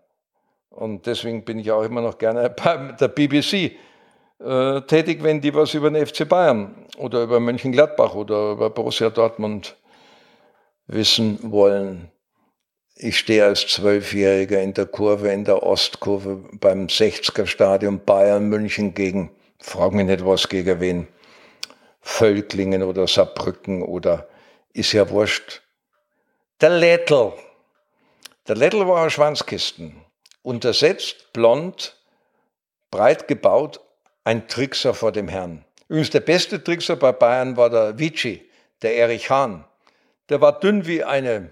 [0.69, 3.71] Und deswegen bin ich auch immer noch gerne bei der BBC
[4.39, 9.09] äh, tätig, wenn die was über den FC Bayern oder über Mönchengladbach oder über Borussia
[9.09, 9.75] Dortmund
[10.85, 12.11] wissen wollen.
[12.95, 18.93] Ich stehe als Zwölfjähriger in der Kurve, in der Ostkurve beim 60er Stadion Bayern München
[18.93, 21.07] gegen, frag mich nicht was gegen wen.
[22.01, 24.27] Völklingen oder Saarbrücken oder
[24.73, 25.61] ist ja wurscht.
[26.59, 27.33] Der Lättel.
[28.47, 30.03] Der Lättel war ein Schwanzkisten.
[30.41, 31.95] Untersetzt, blond,
[32.89, 33.79] breit gebaut,
[34.23, 35.63] ein Trickser vor dem Herrn.
[35.87, 38.49] Übrigens der beste Trickser bei Bayern war der Vici,
[38.81, 39.65] der Erich Hahn.
[40.29, 41.51] Der war dünn wie eine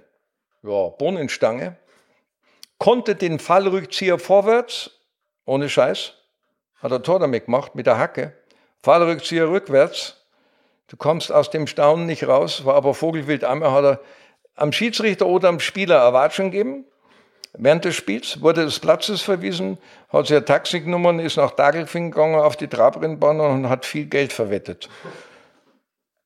[0.64, 1.78] ja, Bohnenstange,
[2.78, 4.92] konnte den Fallrückzieher vorwärts,
[5.46, 6.14] ohne Scheiß,
[6.82, 8.34] hat er Tor damit gemacht, mit der Hacke,
[8.82, 10.20] Fallrückzieher rückwärts,
[10.90, 14.00] Du kommst aus dem Staunen nicht raus, war aber Vogelwild einmal, hat er
[14.56, 16.84] am Schiedsrichter oder am Spieler Erwatschung gegeben.
[17.54, 19.78] Während des Spiels wurde des Platzes verwiesen,
[20.12, 24.06] hat sich ein Taxi genommen, ist nach Dagelfing gegangen auf die Trabrennbahn und hat viel
[24.06, 24.90] Geld verwettet.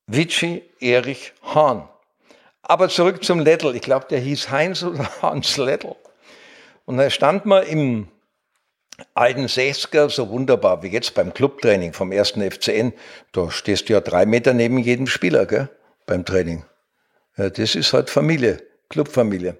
[0.07, 1.87] Vici Erich Hahn.
[2.61, 3.75] Aber zurück zum Lettl.
[3.75, 5.95] Ich glaube, der hieß Heinz oder Hans Lettl.
[6.85, 8.07] Und da stand man im
[9.13, 12.93] alten 60er so wunderbar wie jetzt beim Clubtraining vom ersten FCN.
[13.31, 15.69] Da stehst du ja drei Meter neben jedem Spieler gell,
[16.05, 16.65] beim Training.
[17.37, 19.57] Ja, das ist halt Familie, Clubfamilie.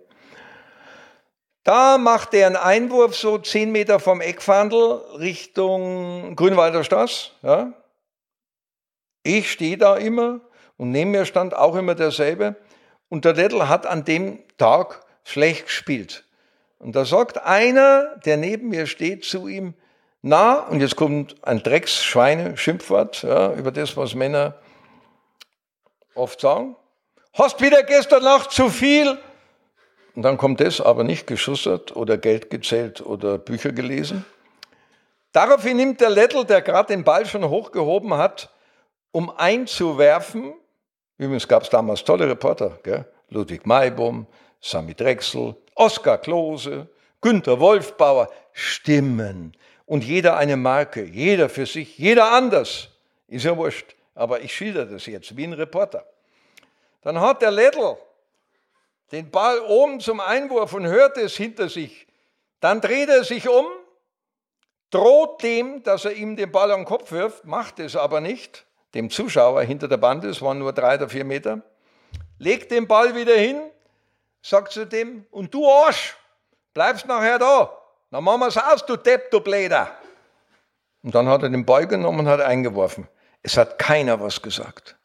[1.64, 7.32] Da macht er einen Einwurf so zehn Meter vom Eckfandel Richtung Grünwalder Straße.
[7.42, 7.74] Ja.
[9.24, 10.42] Ich stehe da immer
[10.76, 12.58] und neben mir stand auch immer derselbe.
[13.08, 16.26] Und der Dettel hat an dem Tag schlecht gespielt.
[16.84, 19.74] Und da sagt einer, der neben mir steht, zu ihm,
[20.22, 24.56] na, und jetzt kommt ein Drecksschweine-Schimpfwort ja, über das, was Männer
[26.14, 26.76] oft sagen.
[27.34, 29.18] Hast wieder gestern Nacht zu viel?
[30.14, 34.26] Und dann kommt das, aber nicht geschussert oder Geld gezählt oder Bücher gelesen.
[35.32, 38.50] Daraufhin nimmt der Lettl, der gerade den Ball schon hochgehoben hat,
[39.12, 40.54] um einzuwerfen.
[41.18, 43.06] Übrigens gab es damals tolle Reporter, gell?
[43.30, 44.28] Ludwig Maibum,
[44.60, 46.88] Sami Drechsel, Oskar Klose,
[47.22, 49.56] Günter Wolfbauer, Stimmen.
[49.86, 52.90] Und jeder eine Marke, jeder für sich, jeder anders.
[53.28, 53.96] Ist ja wurscht.
[54.16, 56.06] Aber ich schilder das jetzt wie ein Reporter.
[57.02, 57.98] Dann hat der Lettl
[59.12, 62.08] den Ball oben zum Einwurf und hört es hinter sich.
[62.60, 63.66] Dann dreht er sich um,
[64.90, 69.10] droht dem, dass er ihm den Ball am Kopf wirft, macht es aber nicht, dem
[69.10, 71.62] Zuschauer hinter der Bande, es waren nur drei oder vier Meter,
[72.38, 73.62] legt den Ball wieder hin,
[74.44, 76.16] sagt zu dem, und du Arsch,
[76.76, 77.76] bleibst nachher da,
[78.12, 79.90] dann machen wir es aus, du Depp, du Bläder.
[81.02, 83.08] Und dann hat er den Ball genommen und hat eingeworfen.
[83.42, 84.96] Es hat keiner was gesagt.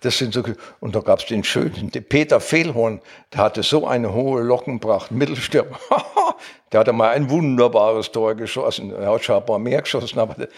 [0.00, 0.42] Das sind so,
[0.80, 3.02] und da gab es den schönen, den Peter Fehlhorn,
[3.34, 5.78] der hatte so eine hohe Lockenpracht, Mittelstürmer.
[6.72, 8.94] der hatte mal ein wunderbares Tor geschossen.
[8.94, 10.48] Er hat schon ein paar mehr geschossen, aber der,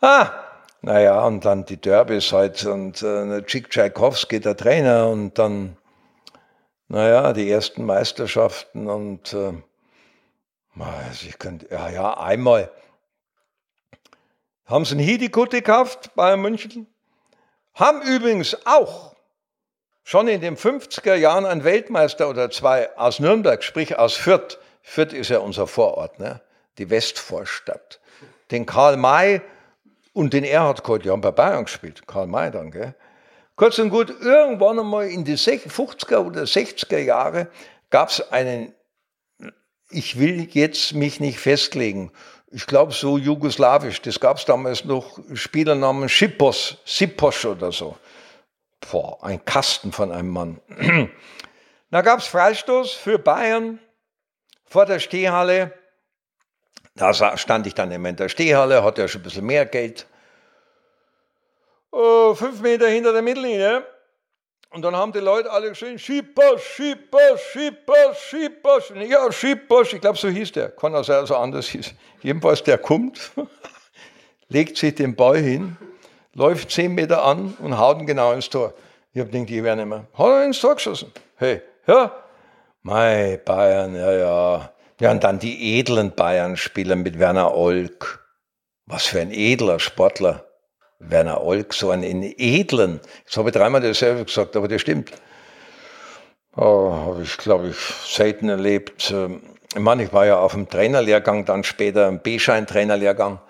[0.00, 0.30] ah,
[0.82, 5.76] naja, und dann die Derbys halt und äh, Chick Tchaikovsky, der Trainer, und dann,
[6.94, 9.52] naja, die ersten Meisterschaften und äh,
[11.26, 12.70] ich könnte, ja, ja, einmal.
[14.66, 16.86] Haben sie einen Hidikutte gekauft, Bayern München,
[17.74, 19.16] haben übrigens auch
[20.04, 25.12] schon in den 50er Jahren einen Weltmeister oder zwei aus Nürnberg, sprich aus Fürth, Fürth
[25.12, 26.42] ist ja unser Vorort, ne?
[26.78, 27.98] die Westvorstadt,
[28.52, 29.42] den Karl May
[30.12, 32.94] und den Erhard Kohl, die haben bei Bayern gespielt, Karl May dann, gell?
[33.56, 37.48] Kurz und gut, irgendwann einmal in die 50er oder 60er Jahre
[37.90, 38.74] gab es einen,
[39.90, 42.10] ich will jetzt mich nicht festlegen,
[42.50, 47.96] ich glaube so jugoslawisch, das gab es damals noch, Spielernamen Schipos, Sipos oder so.
[48.90, 50.60] Boah, ein Kasten von einem Mann.
[51.90, 53.78] da gab es Freistoß für Bayern
[54.64, 55.72] vor der Stehhalle.
[56.96, 60.06] Da stand ich dann immer in der Stehhalle, hatte ja schon ein bisschen mehr Geld.
[61.96, 63.84] Oh, fünf Meter hinter der Mittellinie.
[64.70, 68.92] Und dann haben die Leute alle geschrien, Schippers, Schippers, Schippers, Schippers.
[69.08, 70.70] Ja, Schippers, ich glaube, so hieß der.
[70.70, 71.94] Kann auch sein, dass er anders hieß.
[72.20, 73.30] Jedenfalls, der kommt,
[74.48, 75.76] legt sich den Ball hin,
[76.32, 78.74] läuft zehn Meter an und haut ihn genau ins Tor.
[79.12, 80.08] Ich habe gedacht, ich werde nicht mehr.
[80.14, 81.12] Hat er ins Tor geschossen.
[81.36, 82.10] Hey, ja,
[82.82, 84.72] Mei, Bayern, ja, ja.
[85.00, 88.26] Ja, und dann die edlen Bayern-Spieler mit Werner Olk.
[88.86, 90.44] Was für ein edler Sportler.
[90.98, 95.12] Werner Olk, so einen edlen, das habe ich dreimal dasselbe gesagt, aber das stimmt.
[96.56, 99.10] Oh, habe ich, glaube ich, selten erlebt.
[99.10, 99.42] Ähm,
[99.74, 103.40] ich meine, ich war ja auf dem Trainerlehrgang, dann später im B-Schein-Trainerlehrgang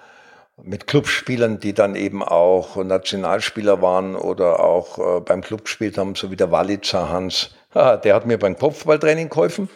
[0.62, 6.14] mit Clubspielern, die dann eben auch Nationalspieler waren oder auch äh, beim Club gespielt haben,
[6.14, 7.50] so wie der Walitzer Hans.
[7.74, 9.68] der hat mir beim Kopfballtraining geholfen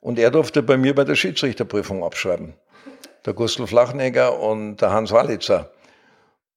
[0.00, 2.54] und er durfte bei mir bei der Schiedsrichterprüfung abschreiben.
[3.24, 5.70] Der Gustl Flachnegger und der Hans Walitzer.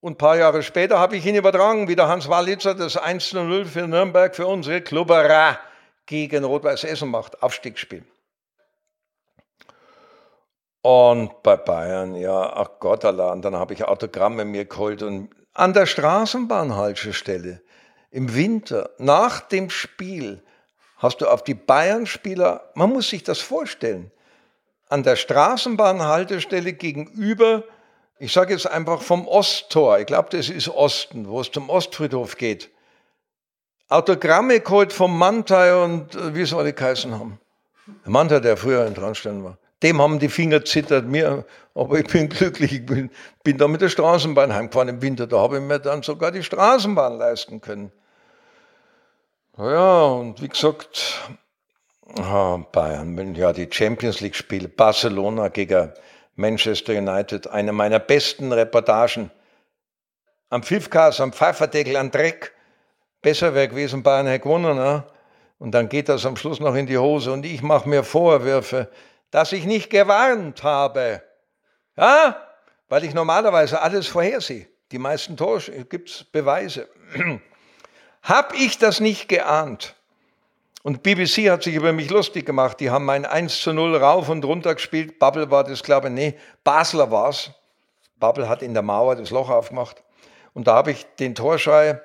[0.01, 3.65] Und ein paar Jahre später habe ich ihn übertragen, wie der Hans Walitzer das 1-0
[3.65, 5.59] für Nürnberg für unsere Klubberer
[6.07, 8.03] gegen Rot-Weiß Essen macht, Aufstiegsspiel.
[10.81, 15.29] Und bei Bayern, ja, ach Gott, Allah, und dann habe ich Autogramme mir geholt und
[15.53, 17.61] an der Straßenbahnhaltestelle
[18.09, 20.41] im Winter nach dem Spiel
[20.97, 24.11] hast du auf die Bayern-Spieler, man muss sich das vorstellen,
[24.89, 27.63] an der Straßenbahnhaltestelle gegenüber
[28.21, 32.37] ich sage jetzt einfach vom Osttor, ich glaube, das ist Osten, wo es zum Ostfriedhof
[32.37, 32.69] geht.
[33.89, 37.39] Autogramme geholt vom Mantei und äh, wie es alle geheißen haben.
[38.05, 39.57] Der Mantei, der früher in Transtein war.
[39.81, 43.09] Dem haben die Finger zittert, mir, aber ich bin glücklich, ich bin,
[43.43, 46.43] bin da mit der Straßenbahn heimgefahren im Winter, da habe ich mir dann sogar die
[46.43, 47.91] Straßenbahn leisten können.
[49.57, 51.21] Ja, und wie gesagt,
[52.05, 55.91] Bayern, ja, die Champions League Spiele, Barcelona gegen
[56.35, 59.31] Manchester United, eine meiner besten Reportagen.
[60.49, 62.53] Am Pfiffkas, am Pfeiferdeckel, am Dreck.
[63.21, 64.75] Besser wäre gewesen, Bayern hätte gewonnen.
[64.77, 65.03] Ne?
[65.59, 68.89] Und dann geht das am Schluss noch in die Hose und ich mache mir Vorwürfe,
[69.29, 71.21] dass ich nicht gewarnt habe.
[71.95, 72.35] Ja,
[72.89, 74.67] weil ich normalerweise alles vorhersehe.
[74.91, 76.89] Die meisten Tore gibt es Beweise.
[78.23, 79.95] Hab ich das nicht geahnt?
[80.83, 82.79] Und BBC hat sich über mich lustig gemacht.
[82.79, 85.19] Die haben mein 1 zu 0 rauf und runter gespielt.
[85.19, 87.51] Bubble war das, glaube ich, nee, Basler war es.
[88.17, 90.03] Bubble hat in der Mauer das Loch aufgemacht.
[90.53, 92.01] Und da habe ich den Torschrei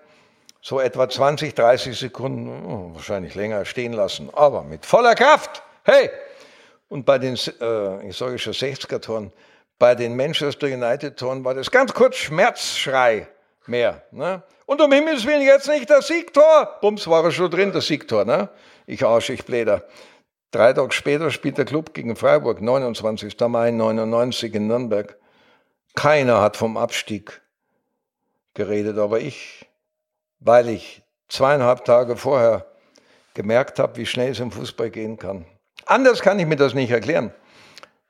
[0.61, 4.31] so etwa 20, 30 Sekunden, oh, wahrscheinlich länger, stehen lassen.
[4.33, 5.63] Aber mit voller Kraft.
[5.85, 6.11] Hey!
[6.89, 9.33] Und bei den, äh, ich sage schon 60er-Toren,
[9.79, 13.29] bei den Manchester United-Toren war das ganz kurz Schmerzschrei
[13.69, 14.03] mehr.
[14.11, 14.43] Ne?
[14.67, 16.79] Und um Himmels Willen jetzt nicht das Siegtor.
[16.81, 18.25] Bums war er schon drin, das Siegtor.
[18.25, 18.49] Ne?
[18.87, 19.85] Ich Arsch, ich Bläder.
[20.51, 23.39] Drei Tage später spielt der Club gegen Freiburg, 29.
[23.49, 25.17] Mai 99 in Nürnberg.
[25.95, 27.43] Keiner hat vom Abstieg
[28.55, 29.67] geredet, aber ich,
[30.41, 32.67] weil ich zweieinhalb Tage vorher
[33.35, 35.45] gemerkt habe, wie schnell es im Fußball gehen kann.
[35.85, 37.33] Anders kann ich mir das nicht erklären,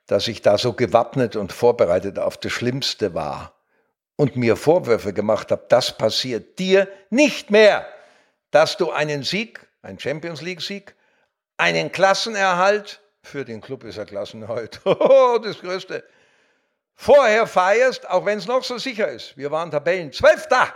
[0.05, 3.56] dass ich da so gewappnet und vorbereitet auf das Schlimmste war
[4.17, 7.87] und mir Vorwürfe gemacht habe, das passiert dir nicht mehr,
[8.51, 10.95] dass du einen Sieg, einen Champions League Sieg,
[11.55, 16.03] einen Klassenerhalt, für den Club ist er Klassenerhalt, das Größte,
[16.95, 19.37] vorher feierst, auch wenn es noch so sicher ist.
[19.37, 20.73] Wir waren Tabellen Zwölfter.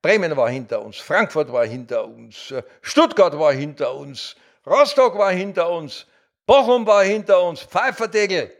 [0.00, 5.32] Bremen war hinter uns, Frankfurt war hinter uns, äh, Stuttgart war hinter uns, Rostock war
[5.32, 6.06] hinter uns,
[6.46, 8.54] Bochum war hinter uns, Pfeiferdeckel.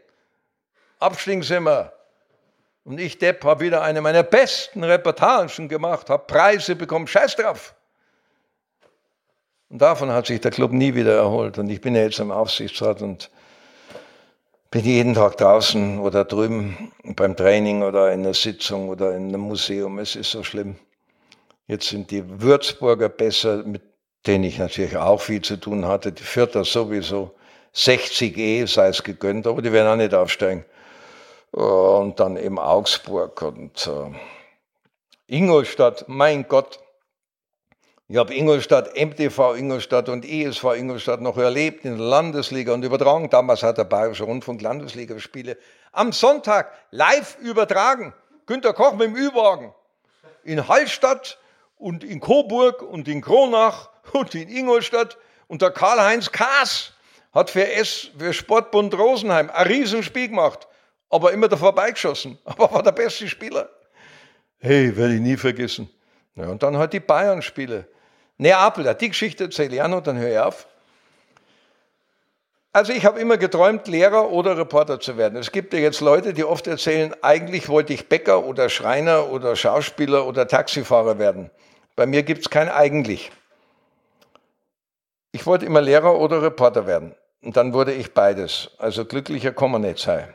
[0.99, 1.94] Abstieg sind wir.
[2.85, 7.75] Und ich, Depp, habe wieder eine meiner besten Reportagen gemacht, habe Preise bekommen, scheiß drauf.
[9.69, 11.57] Und davon hat sich der Club nie wieder erholt.
[11.57, 13.31] Und ich bin ja jetzt im Aufsichtsrat und
[14.69, 19.41] bin jeden Tag draußen oder drüben beim Training oder in der Sitzung oder in einem
[19.41, 19.97] Museum.
[19.97, 20.75] Es ist so schlimm.
[21.65, 23.81] Jetzt sind die Würzburger besser, mit
[24.27, 26.11] denen ich natürlich auch viel zu tun hatte.
[26.11, 27.33] Die Vierter sowieso.
[27.73, 30.63] 60 E sei es gegönnt, aber die werden auch nicht aufsteigen.
[31.55, 34.11] Äh, und dann eben Augsburg und äh,
[35.27, 36.79] Ingolstadt, mein Gott.
[38.07, 43.31] Ich habe Ingolstadt, MTV Ingolstadt und ESV Ingolstadt noch erlebt in der Landesliga und übertragen.
[43.31, 45.57] Damals hat der Bayerische Rundfunk Landesligaspiele
[45.91, 48.13] am Sonntag live übertragen.
[48.45, 49.73] Günter Koch mit dem Ü-Wagen.
[50.43, 51.39] In Hallstatt
[51.77, 56.93] und in Coburg und in Kronach und in Ingolstadt und der Karl-Heinz Kaas
[57.33, 60.67] hat für, S, für Sportbund Rosenheim ein Riesenspiel gemacht,
[61.09, 63.69] aber immer da vorbeigeschossen, aber war der beste Spieler.
[64.59, 65.89] Hey, werde ich nie vergessen.
[66.35, 67.87] Ja, und dann halt die Bayern-Spiele.
[68.37, 70.67] Neapel, die Geschichte erzähle ich auch noch, dann höre ich auf.
[72.73, 75.37] Also ich habe immer geträumt, Lehrer oder Reporter zu werden.
[75.37, 79.55] Es gibt ja jetzt Leute, die oft erzählen, eigentlich wollte ich Bäcker oder Schreiner oder
[79.55, 81.51] Schauspieler oder Taxifahrer werden.
[81.95, 83.31] Bei mir gibt es kein eigentlich.
[85.31, 87.15] Ich wollte immer Lehrer oder Reporter werden.
[87.41, 88.71] Und dann wurde ich beides.
[88.77, 90.33] Also glücklicher kann man nicht sein.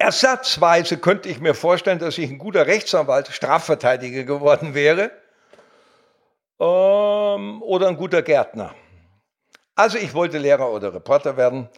[0.00, 5.10] Ersatzweise könnte ich mir vorstellen, dass ich ein guter Rechtsanwalt, Strafverteidiger geworden wäre
[6.58, 8.74] ähm, oder ein guter Gärtner.
[9.74, 11.68] Also ich wollte Lehrer oder Reporter werden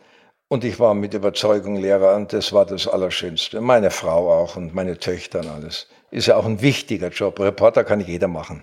[0.46, 3.60] und ich war mit Überzeugung Lehrer und das war das Allerschönste.
[3.60, 5.88] Meine Frau auch und meine Töchter und alles.
[6.12, 7.40] Ist ja auch ein wichtiger Job.
[7.40, 8.60] Reporter kann jeder machen.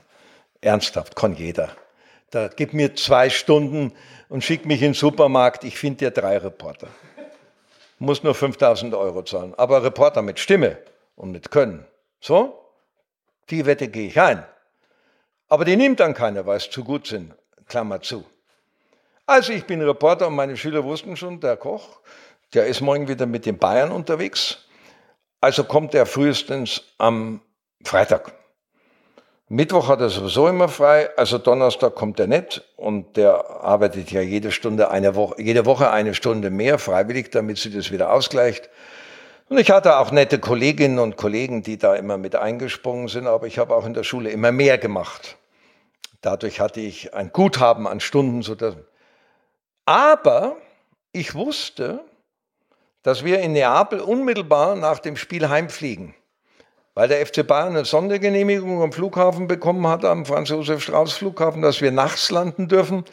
[0.61, 1.67] Ernsthaft, kann jeder.
[2.31, 3.91] Da gib mir zwei Stunden
[4.29, 6.87] und schick mich in den Supermarkt, ich finde dir drei Reporter.
[7.99, 9.53] Muss nur 5000 Euro zahlen.
[9.55, 10.77] Aber Reporter mit Stimme
[11.15, 11.85] und mit Können.
[12.21, 12.59] So?
[13.49, 14.45] Die Wette gehe ich ein.
[15.49, 17.33] Aber die nimmt dann keiner, weil es zu gut sind.
[17.67, 18.25] Klammer zu.
[19.25, 21.99] Also ich bin Reporter und meine Schüler wussten schon, der Koch,
[22.53, 24.57] der ist morgen wieder mit den Bayern unterwegs.
[25.41, 27.41] Also kommt er frühestens am
[27.83, 28.38] Freitag.
[29.51, 34.21] Mittwoch hat er sowieso immer frei, also Donnerstag kommt er nicht und der arbeitet ja
[34.21, 38.69] jede Stunde eine Woche, jede Woche eine Stunde mehr freiwillig, damit sie das wieder ausgleicht.
[39.49, 43.47] Und ich hatte auch nette Kolleginnen und Kollegen, die da immer mit eingesprungen sind, aber
[43.47, 45.37] ich habe auch in der Schule immer mehr gemacht.
[46.21, 48.43] Dadurch hatte ich ein Guthaben an Stunden.
[48.43, 48.75] Sodass
[49.85, 50.57] aber
[51.11, 52.01] ich wusste,
[53.01, 56.13] dass wir in Neapel unmittelbar nach dem Spiel heimfliegen
[56.99, 62.29] weil der FC Bayern eine Sondergenehmigung am Flughafen bekommen hat, am Franz-Josef-Strauß-Flughafen, dass wir nachts
[62.29, 63.05] landen dürfen.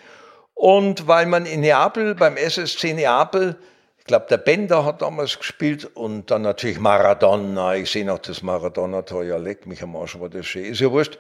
[0.55, 3.57] Und weil man in Neapel, beim SSC Neapel,
[3.99, 7.77] ich glaube, der Bender hat damals gespielt und dann natürlich Maradona.
[7.77, 10.64] Ich sehe noch das Maradona-Tor, ja, leck mich am Arsch, war das schön.
[10.64, 11.16] Ist ja wurscht.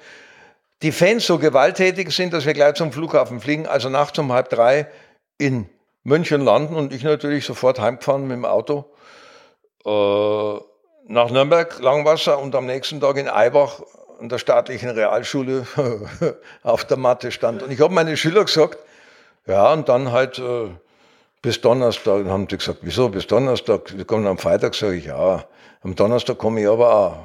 [0.82, 4.48] Die Fans so gewalttätig sind, dass wir gleich zum Flughafen fliegen, also nachts um halb
[4.48, 4.88] drei
[5.38, 5.68] in
[6.02, 8.86] München landen und ich natürlich sofort heimgefahren mit dem Auto.
[9.84, 10.58] Äh,
[11.08, 13.80] nach Nürnberg, Langwasser und am nächsten Tag in Eibach
[14.20, 15.66] an der staatlichen Realschule
[16.62, 17.62] auf der Matte stand.
[17.62, 18.78] Und ich habe meine Schüler gesagt,
[19.46, 20.68] ja, und dann halt äh,
[21.42, 22.24] bis Donnerstag.
[22.24, 23.96] Dann haben sie gesagt, wieso bis Donnerstag?
[23.96, 25.44] Wir kommen am Freitag, sage ich, ja.
[25.82, 27.16] Am Donnerstag komme ich aber auch.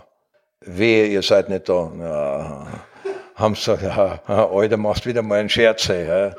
[0.61, 1.91] Wehe, ihr seid nicht da.
[1.99, 2.67] Ja,
[3.35, 5.87] haben sie gesagt, ja, Alter, machst wieder mal einen Scherz.
[5.87, 6.35] Ja.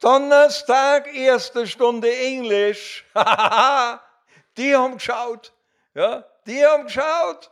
[0.00, 3.04] Donnerstag, erste Stunde Englisch.
[4.56, 5.52] Die haben geschaut.
[5.94, 7.50] Ja, die haben geschaut.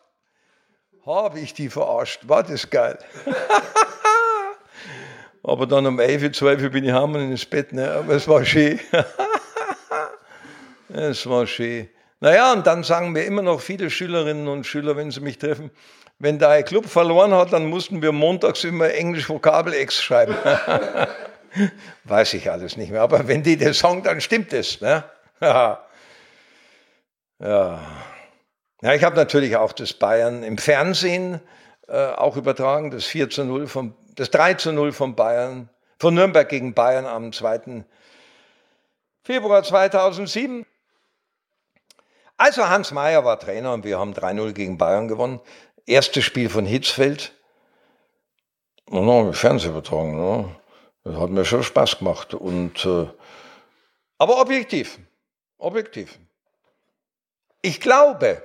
[1.04, 2.28] Habe ich die verarscht.
[2.28, 2.98] War das geil.
[5.44, 7.72] Aber dann um 11, 12 bin ich heim und ins Bett.
[7.72, 7.88] Ne?
[7.92, 8.80] Aber es war schön.
[10.88, 11.88] es war schön.
[12.18, 15.70] Naja, und dann sagen mir immer noch viele Schülerinnen und Schüler, wenn sie mich treffen,
[16.18, 20.34] wenn der Club verloren hat, dann mussten wir montags immer Englisch Vokabel-Ex schreiben.
[22.04, 23.02] Weiß ich alles nicht mehr.
[23.02, 24.80] Aber wenn die das sagen, dann stimmt es.
[24.80, 25.04] Ne?
[25.40, 25.86] ja.
[28.86, 31.40] Ja, ich habe natürlich auch das Bayern im Fernsehen
[31.88, 35.68] äh, auch übertragen, das 4 zu 0 vom, das 3 zu 0 von Bayern,
[35.98, 37.84] von Nürnberg gegen Bayern am 2.
[39.24, 40.64] Februar 2007.
[42.36, 45.40] Also Hans Meyer war Trainer und wir haben 3-0 gegen Bayern gewonnen.
[45.86, 47.32] Erstes Spiel von Hitzfeld.
[48.88, 50.16] Und dann haben wir Fernsehen übertragen.
[50.16, 50.56] Ne?
[51.02, 52.34] Das hat mir schon Spaß gemacht.
[52.34, 53.08] Und, äh,
[54.18, 55.00] aber objektiv.
[55.58, 56.20] Objektiv.
[57.62, 58.44] Ich glaube,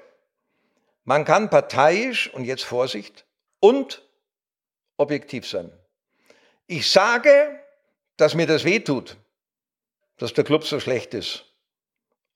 [1.03, 3.25] man kann parteiisch, und jetzt Vorsicht,
[3.59, 4.01] und
[4.97, 5.71] objektiv sein.
[6.67, 7.59] Ich sage,
[8.17, 9.17] dass mir das wehtut,
[10.17, 11.45] dass der Club so schlecht ist.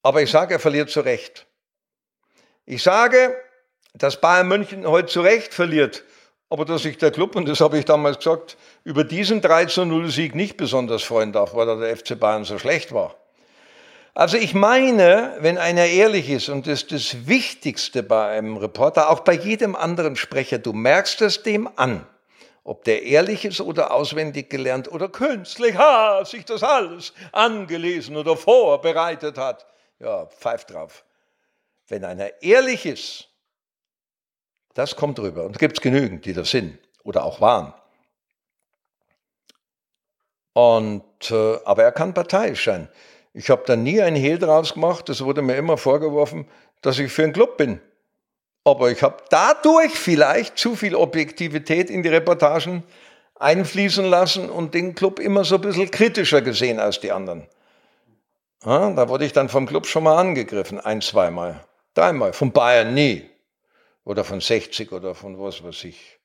[0.02, 1.46] Aber ich sage, er verliert zu Recht.
[2.66, 3.36] Ich sage,
[3.94, 6.04] dass Bayern München heute zu Recht verliert,
[6.50, 9.86] aber dass sich der Club, und das habe ich damals gesagt, über diesen 3 zu
[9.86, 13.16] 0 Sieg nicht besonders freuen darf, weil der FC Bayern so schlecht war.
[14.18, 19.10] Also ich meine, wenn einer ehrlich ist, und das ist das Wichtigste bei einem Reporter,
[19.10, 22.08] auch bei jedem anderen Sprecher, du merkst es dem an,
[22.64, 28.38] ob der ehrlich ist oder auswendig gelernt oder künstlich, ha, sich das alles angelesen oder
[28.38, 29.66] vorbereitet hat.
[30.00, 31.04] Ja, pfeift drauf.
[31.90, 33.28] Wenn einer ehrlich ist,
[34.76, 35.44] das kommt rüber.
[35.44, 37.74] Und gibt es genügend, die das sind oder auch waren.
[40.54, 42.88] Und, äh, aber er kann parteiisch sein.
[43.38, 45.10] Ich habe da nie ein Hehl draus gemacht.
[45.10, 46.48] Das wurde mir immer vorgeworfen,
[46.82, 47.82] dass ich für einen Club bin.
[48.64, 52.84] Aber ich habe dadurch vielleicht zu viel Objektivität in die Reportagen
[53.38, 57.46] einfließen lassen und den Club immer so ein bisschen kritischer gesehen als die anderen.
[58.64, 62.32] Ja, da wurde ich dann vom Club schon mal angegriffen, ein, zweimal, dreimal.
[62.32, 63.30] Von Bayern nie.
[64.06, 66.20] Oder von 60 oder von was weiß ich.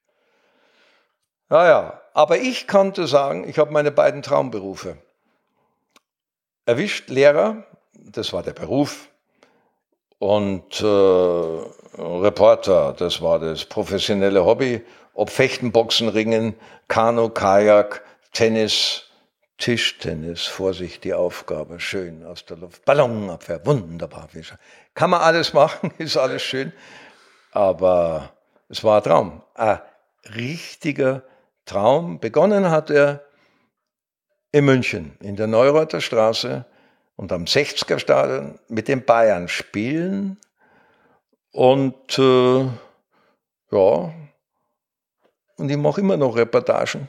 [1.48, 4.96] Naja, aber ich konnte sagen, ich habe meine beiden Traumberufe
[6.70, 9.08] erwischt, Lehrer, das war der Beruf,
[10.20, 10.86] und äh,
[11.98, 16.54] Reporter, das war das professionelle Hobby, ob Fechten, Boxen, Ringen,
[16.88, 19.04] Kanu, Kajak, Tennis,
[19.58, 24.28] Tischtennis, Vorsicht, die Aufgabe, schön aus der Luft, Ballonabwehr, wunderbar.
[24.94, 26.72] Kann man alles machen, ist alles schön,
[27.50, 28.30] aber
[28.68, 29.80] es war ein Traum, ein
[30.36, 31.22] richtiger
[31.64, 32.20] Traum.
[32.20, 33.24] Begonnen hat er
[34.52, 36.64] in München, in der Neureuther Straße
[37.16, 40.38] und am 60er Stadion mit den Bayern spielen.
[41.52, 42.64] Und äh,
[43.70, 44.12] ja,
[45.56, 47.08] und ich mache immer noch Reportagen.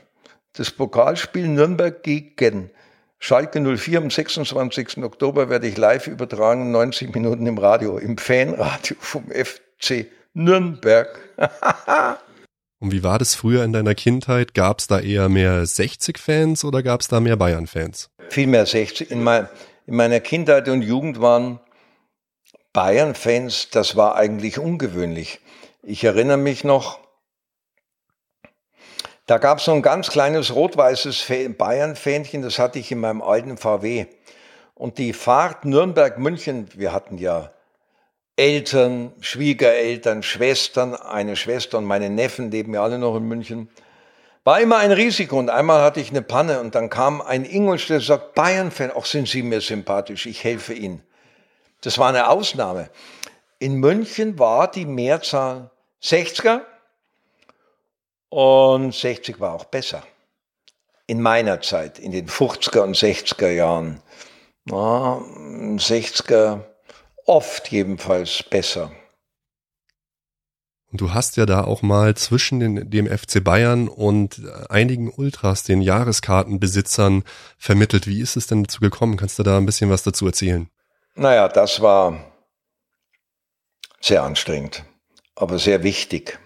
[0.52, 2.70] Das Pokalspiel Nürnberg gegen
[3.18, 4.98] Schalke 04 am 26.
[4.98, 11.18] Oktober werde ich live übertragen, 90 Minuten im Radio, im Fanradio vom FC Nürnberg.
[12.82, 14.54] Und wie war das früher in deiner Kindheit?
[14.54, 18.10] Gab es da eher mehr 60-Fans oder gab es da mehr Bayern-Fans?
[18.28, 19.12] Viel mehr 60.
[19.12, 19.48] In, mein,
[19.86, 21.60] in meiner Kindheit und Jugend waren
[22.72, 25.38] Bayern-Fans, das war eigentlich ungewöhnlich.
[25.84, 26.98] Ich erinnere mich noch,
[29.26, 31.24] da gab es so ein ganz kleines rot-weißes
[31.56, 34.06] Bayern-Fähnchen, das hatte ich in meinem alten VW.
[34.74, 37.52] Und die Fahrt Nürnberg-München, wir hatten ja
[38.42, 43.68] Eltern, Schwiegereltern, Schwestern, eine Schwester und meine Neffen leben ja alle noch in München.
[44.42, 48.00] War immer ein Risiko und einmal hatte ich eine Panne und dann kam ein Ingolstädter
[48.00, 51.04] und sagt, Bayern-Fan, auch sind Sie mir sympathisch, ich helfe Ihnen.
[51.82, 52.90] Das war eine Ausnahme.
[53.60, 55.70] In München war die Mehrzahl
[56.02, 56.62] 60er
[58.28, 60.02] und 60 war auch besser.
[61.06, 64.02] In meiner Zeit, in den 50er und 60er Jahren.
[64.68, 65.22] Ja,
[65.76, 66.71] 60er
[67.32, 68.92] oft jedenfalls besser.
[70.90, 75.64] Und du hast ja da auch mal zwischen den, dem FC Bayern und einigen Ultras,
[75.64, 77.24] den Jahreskartenbesitzern,
[77.56, 78.06] vermittelt.
[78.06, 79.16] Wie ist es denn dazu gekommen?
[79.16, 80.68] Kannst du da ein bisschen was dazu erzählen?
[81.14, 82.22] Naja, das war
[84.02, 84.84] sehr anstrengend,
[85.34, 86.38] aber sehr wichtig.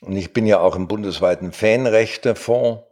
[0.00, 2.82] Und ich bin ja auch im bundesweiten Fanrechtefonds.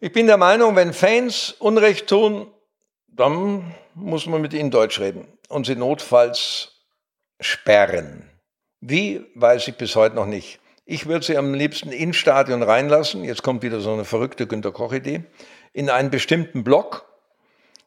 [0.00, 2.46] Ich bin der Meinung, wenn Fans Unrecht tun,
[3.06, 6.72] dann muss man mit ihnen Deutsch reden und sie notfalls
[7.40, 8.30] sperren.
[8.80, 10.60] Wie, weiß ich bis heute noch nicht.
[10.84, 13.24] Ich würde sie am liebsten ins Stadion reinlassen.
[13.24, 15.24] Jetzt kommt wieder so eine verrückte Günter Koch-Idee.
[15.72, 17.06] In einen bestimmten Block.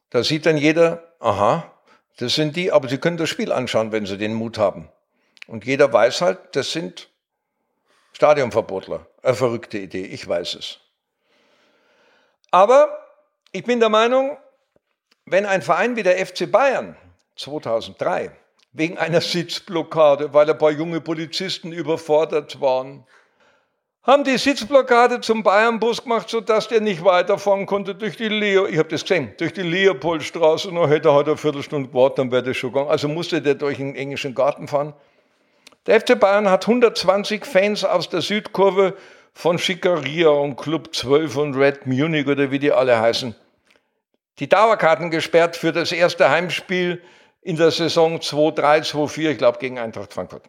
[0.10, 1.72] Da sieht dann jeder, aha,
[2.18, 4.90] das sind die, aber sie können das Spiel anschauen, wenn sie den Mut haben.
[5.48, 7.10] Und jeder weiß halt, das sind
[8.14, 9.08] Stadionverbotler.
[9.24, 10.80] Eine verrückte Idee, ich weiß es.
[12.52, 13.08] Aber
[13.52, 14.38] ich bin der Meinung,
[15.26, 16.96] wenn ein Verein wie der FC Bayern
[17.42, 18.32] 2003
[18.74, 23.06] wegen einer Sitzblockade, weil ein paar junge Polizisten überfordert waren,
[24.04, 28.78] haben die Sitzblockade zum Bayernbus gemacht, sodass der nicht weiterfahren konnte durch die Leo, ich
[28.78, 30.72] habe das gesehen, durch die Leopoldstraße.
[30.72, 32.90] Dann hätte er halt eine Viertelstunde gewartet, dann wäre das schon gegangen.
[32.90, 34.94] Also musste der durch den englischen Garten fahren.
[35.86, 38.96] Der FC Bayern hat 120 Fans aus der Südkurve
[39.34, 43.36] von Schickeria und Club 12 und Red Munich oder wie die alle heißen
[44.42, 47.02] die Dauerkarten gesperrt für das erste Heimspiel
[47.42, 50.44] in der Saison 2-3, 2-4, ich glaube gegen Eintracht Frankfurt.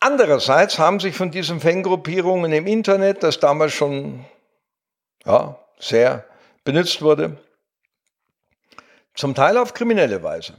[0.00, 4.24] Andererseits haben sich von diesen Fangruppierungen im Internet, das damals schon
[5.24, 6.24] ja, sehr
[6.64, 7.36] benutzt wurde,
[9.14, 10.54] zum Teil auf kriminelle Weise.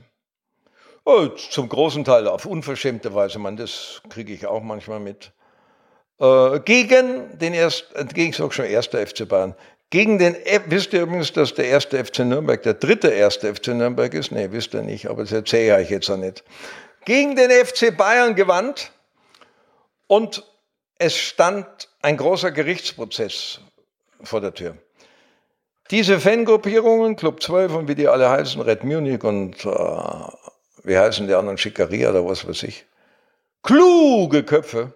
[1.04, 5.34] Oh, zum großen Teil auf unverschämte Weise, man, das kriege ich auch manchmal mit.
[6.20, 9.56] Äh, gegen den ersten, äh, gegen, schon, erster FC Bayern.
[9.94, 10.36] Gegen den,
[10.66, 14.32] wisst ihr übrigens, dass der erste FC Nürnberg der dritte erste FC Nürnberg ist?
[14.32, 16.44] Nee, wisst ihr nicht, aber das erzähle ich jetzt auch nicht.
[17.06, 18.92] Gegen den FC Bayern gewandt
[20.08, 20.44] und
[20.98, 21.68] es stand
[22.02, 23.60] ein großer Gerichtsprozess
[24.24, 24.80] vor der Tür.
[25.92, 29.70] Diese Fangruppierungen, Club 12 und wie die alle heißen, Red Munich und äh,
[30.86, 32.84] wie heißen die anderen, Schickeria oder was weiß ich,
[33.62, 34.94] kluge Köpfe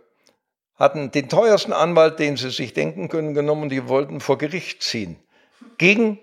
[0.78, 4.84] hatten den teuersten Anwalt, den sie sich denken können, genommen und die wollten vor Gericht
[4.84, 5.18] ziehen.
[5.78, 6.20] Gegen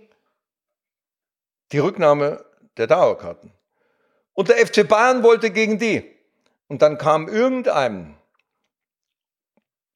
[1.73, 2.45] die Rücknahme
[2.77, 3.53] der Dauerkarten.
[4.33, 6.11] Und der FC Bayern wollte gegen die.
[6.69, 8.15] Und dann kam irgendeinem,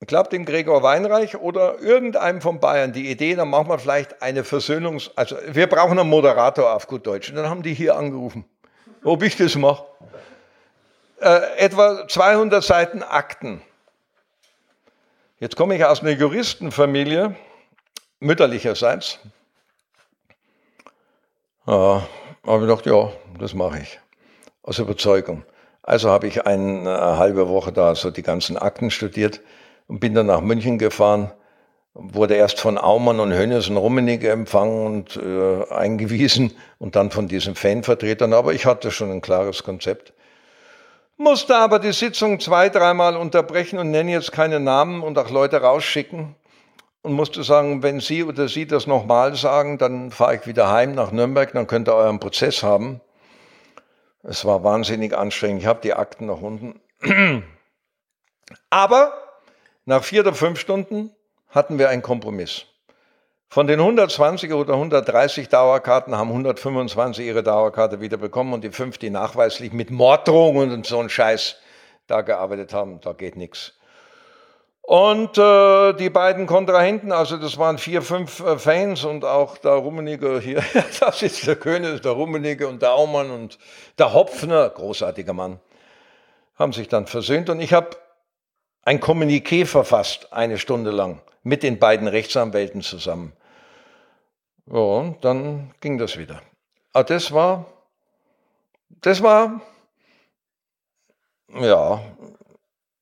[0.01, 4.23] ich glaube dem Gregor Weinreich oder irgendeinem von Bayern die Idee, dann machen wir vielleicht
[4.23, 7.31] eine Versöhnungs-, also wir brauchen einen Moderator auf gut Deutsch.
[7.31, 8.45] Und dann haben die hier angerufen,
[9.03, 9.85] ob ich das mache.
[11.21, 13.63] Äh, etwa 200 Seiten Akten.
[15.41, 17.37] Jetzt komme ich aus einer Juristenfamilie,
[18.19, 19.21] mütterlicherseits.
[21.65, 22.03] Ja,
[22.45, 24.01] habe ich gedacht, ja, das mache ich.
[24.65, 25.45] Aus Überzeugung.
[25.85, 29.41] Also habe ich eine halbe Woche da so die ganzen Akten studiert
[29.87, 31.31] und bin dann nach München gefahren,
[31.95, 37.29] wurde erst von Aumann und Hönes und Rummenigge empfangen und äh, eingewiesen und dann von
[37.29, 38.33] diesen Fanvertretern.
[38.33, 40.13] Aber ich hatte schon ein klares Konzept.
[41.21, 45.61] Musste aber die Sitzung zwei, dreimal unterbrechen und nenne jetzt keine Namen und auch Leute
[45.61, 46.37] rausschicken
[47.03, 50.95] und musste sagen, wenn Sie oder Sie das nochmal sagen, dann fahre ich wieder heim
[50.95, 53.01] nach Nürnberg, dann könnt ihr euren Prozess haben.
[54.23, 55.63] Es war wahnsinnig anstrengend.
[55.63, 56.81] Ich habe die Akten nach unten.
[58.71, 59.13] Aber
[59.87, 61.11] nach vier oder fünf Stunden
[61.49, 62.67] hatten wir einen Kompromiss.
[63.51, 68.99] Von den 120 oder 130 Dauerkarten haben 125 ihre Dauerkarte wieder bekommen und die fünf,
[68.99, 71.57] die nachweislich mit Morddrohungen und so ein Scheiß
[72.09, 73.73] da gearbeitet haben, da geht nichts.
[74.83, 79.73] Und äh, die beiden Kontrahenten, also das waren vier, fünf äh, Fans und auch der
[79.73, 80.63] Rummenigge hier,
[81.01, 83.59] das ist der König, der Rummenigge und der Aumann und
[83.99, 85.59] der Hopfner, großartiger Mann,
[86.59, 87.97] haben sich dann versöhnt und ich habe
[88.89, 93.35] ein Kommuniqué verfasst, eine Stunde lang, mit den beiden Rechtsanwälten zusammen.
[94.65, 96.41] Ja, und dann ging das wieder.
[96.95, 97.67] Aber das war,
[99.03, 99.61] das war,
[101.53, 102.01] ja,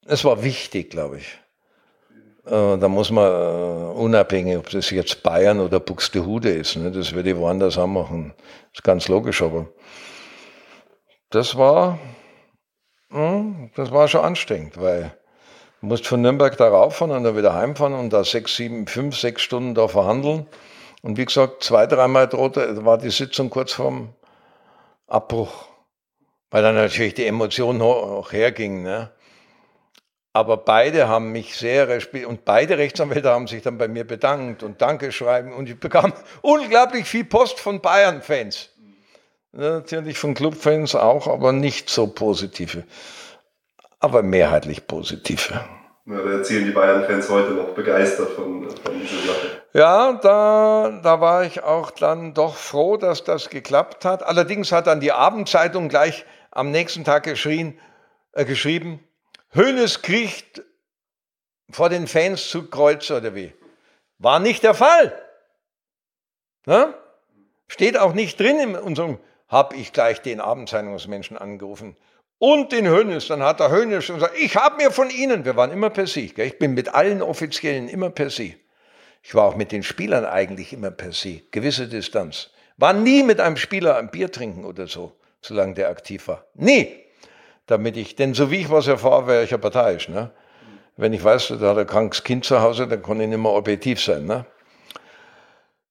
[0.07, 1.39] es war wichtig, glaube ich.
[2.47, 7.13] Äh, da muss man äh, unabhängig, ob das jetzt Bayern oder Buxtehude ist, ne, das
[7.13, 8.35] würde ich woanders auch machen.
[8.73, 9.69] Ist ganz logisch, aber
[11.31, 12.01] das war,
[13.11, 15.17] hm, das war schon anstrengend, weil
[15.87, 19.17] Du musst von Nürnberg da rauffahren und dann wieder heimfahren und da sechs, sieben, fünf,
[19.17, 20.49] sechs Stunden da verhandeln.
[21.03, 24.13] Und wie gesagt, zwei, dreimal drohte, war die Sitzung kurz vorm
[25.07, 25.69] Abbruch,
[26.51, 28.83] weil dann natürlich die Emotion hoch herging.
[28.83, 29.13] Ne?
[30.33, 34.65] Aber beide haben mich sehr respektiert und beide Rechtsanwälte haben sich dann bei mir bedankt
[34.65, 36.13] und Dankeschreiben und ich bekam
[36.43, 38.71] unglaublich viel Post von Bayern-Fans.
[39.53, 42.83] Natürlich von Clubfans auch, aber nicht so positive
[44.07, 45.65] aber mehrheitlich positive.
[46.07, 49.63] Ja, da erzählen die Bayern-Fans heute noch begeistert von, von dieser Sache.
[49.73, 54.23] Ja, da, da war ich auch dann doch froh, dass das geklappt hat.
[54.23, 59.05] Allerdings hat dann die Abendzeitung gleich am nächsten Tag äh, geschrieben,
[59.53, 60.63] Hönes kriecht
[61.71, 63.53] vor den Fans zu Kreuz oder wie.
[64.19, 65.13] War nicht der Fall.
[66.67, 66.95] Na?
[67.67, 71.97] Steht auch nicht drin in unserem, habe ich gleich den Abendzeitungsmenschen angerufen
[72.39, 73.29] und den Hönes.
[73.29, 76.29] Dann hat der Hönes gesagt, ich habe mir von Ihnen, wir waren immer per Sie,
[76.29, 76.47] gell?
[76.47, 78.57] ich bin mit allen Offiziellen immer per Sie.
[79.23, 82.51] Ich war auch mit den Spielern eigentlich immer per Sie, gewisse Distanz.
[82.77, 86.45] War nie mit einem Spieler ein Bier trinken oder so, solange der aktiv war.
[86.55, 86.95] Nie.
[87.67, 90.09] Damit ich, denn so wie ich was erfahre, wäre ich ja parteiisch.
[90.09, 90.31] Ne?
[90.97, 93.51] Wenn ich weiß, da hat ein krankes Kind zu Hause, dann kann ich nicht mehr
[93.51, 94.27] objektiv sein.
[94.27, 94.47] Ne?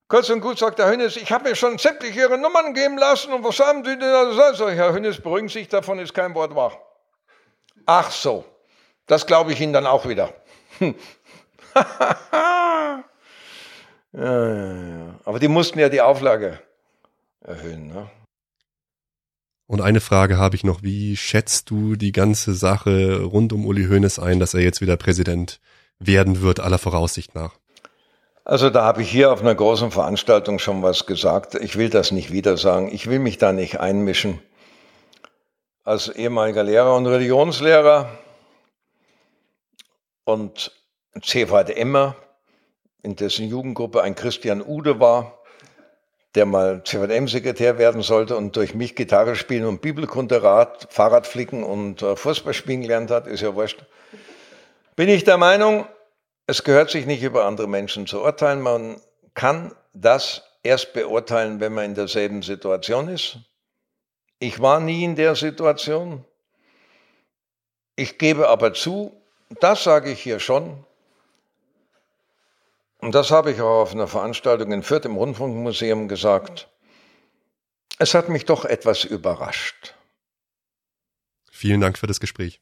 [0.08, 3.34] Kurz und gut sagt der Hönes, ich habe mir schon sämtliche Ihre Nummern geben lassen
[3.34, 4.70] und was haben Sie denn da so?
[4.70, 6.80] Herr Hönes, beruhigen Sie sich, davon ist kein Wort wahr.
[7.88, 8.46] Ach so,
[9.08, 10.32] das glaube ich Ihnen dann auch wieder.
[10.80, 10.94] ja,
[14.14, 15.20] ja, ja.
[15.26, 16.60] Aber die mussten ja die Auflage
[17.42, 17.88] erhöhen.
[17.88, 18.08] Ne?
[19.66, 23.88] Und eine Frage habe ich noch, wie schätzt du die ganze Sache rund um Uli
[23.88, 25.60] Hoeneß ein, dass er jetzt wieder Präsident
[25.98, 27.56] werden wird, aller Voraussicht nach?
[28.48, 31.56] Also da habe ich hier auf einer großen Veranstaltung schon was gesagt.
[31.56, 32.94] Ich will das nicht wieder sagen.
[32.94, 34.40] Ich will mich da nicht einmischen.
[35.84, 38.08] Als ehemaliger Lehrer und Religionslehrer
[40.26, 40.72] und
[41.24, 42.16] Cefat Emmer,
[43.02, 45.40] in dessen Jugendgruppe ein Christian Ude war,
[46.36, 51.64] der mal CVM-Sekretär werden sollte und durch mich Gitarre spielen und Bibelkunde, Rad, Fahrrad flicken
[51.64, 53.86] und äh, Fußball spielen gelernt hat, ist ja wurscht.
[54.96, 55.88] Bin ich der Meinung,
[56.48, 58.62] es gehört sich nicht über andere Menschen zu urteilen.
[58.62, 59.02] Man
[59.34, 63.38] kann das erst beurteilen, wenn man in derselben Situation ist.
[64.40, 66.26] Ich war nie in der Situation.
[67.96, 69.16] Ich gebe aber zu,
[69.62, 70.84] das sage ich hier schon,
[73.06, 76.68] und das habe ich auch auf einer Veranstaltung in Fürth im Rundfunkmuseum gesagt.
[78.00, 79.94] Es hat mich doch etwas überrascht.
[81.52, 82.62] Vielen Dank für das Gespräch.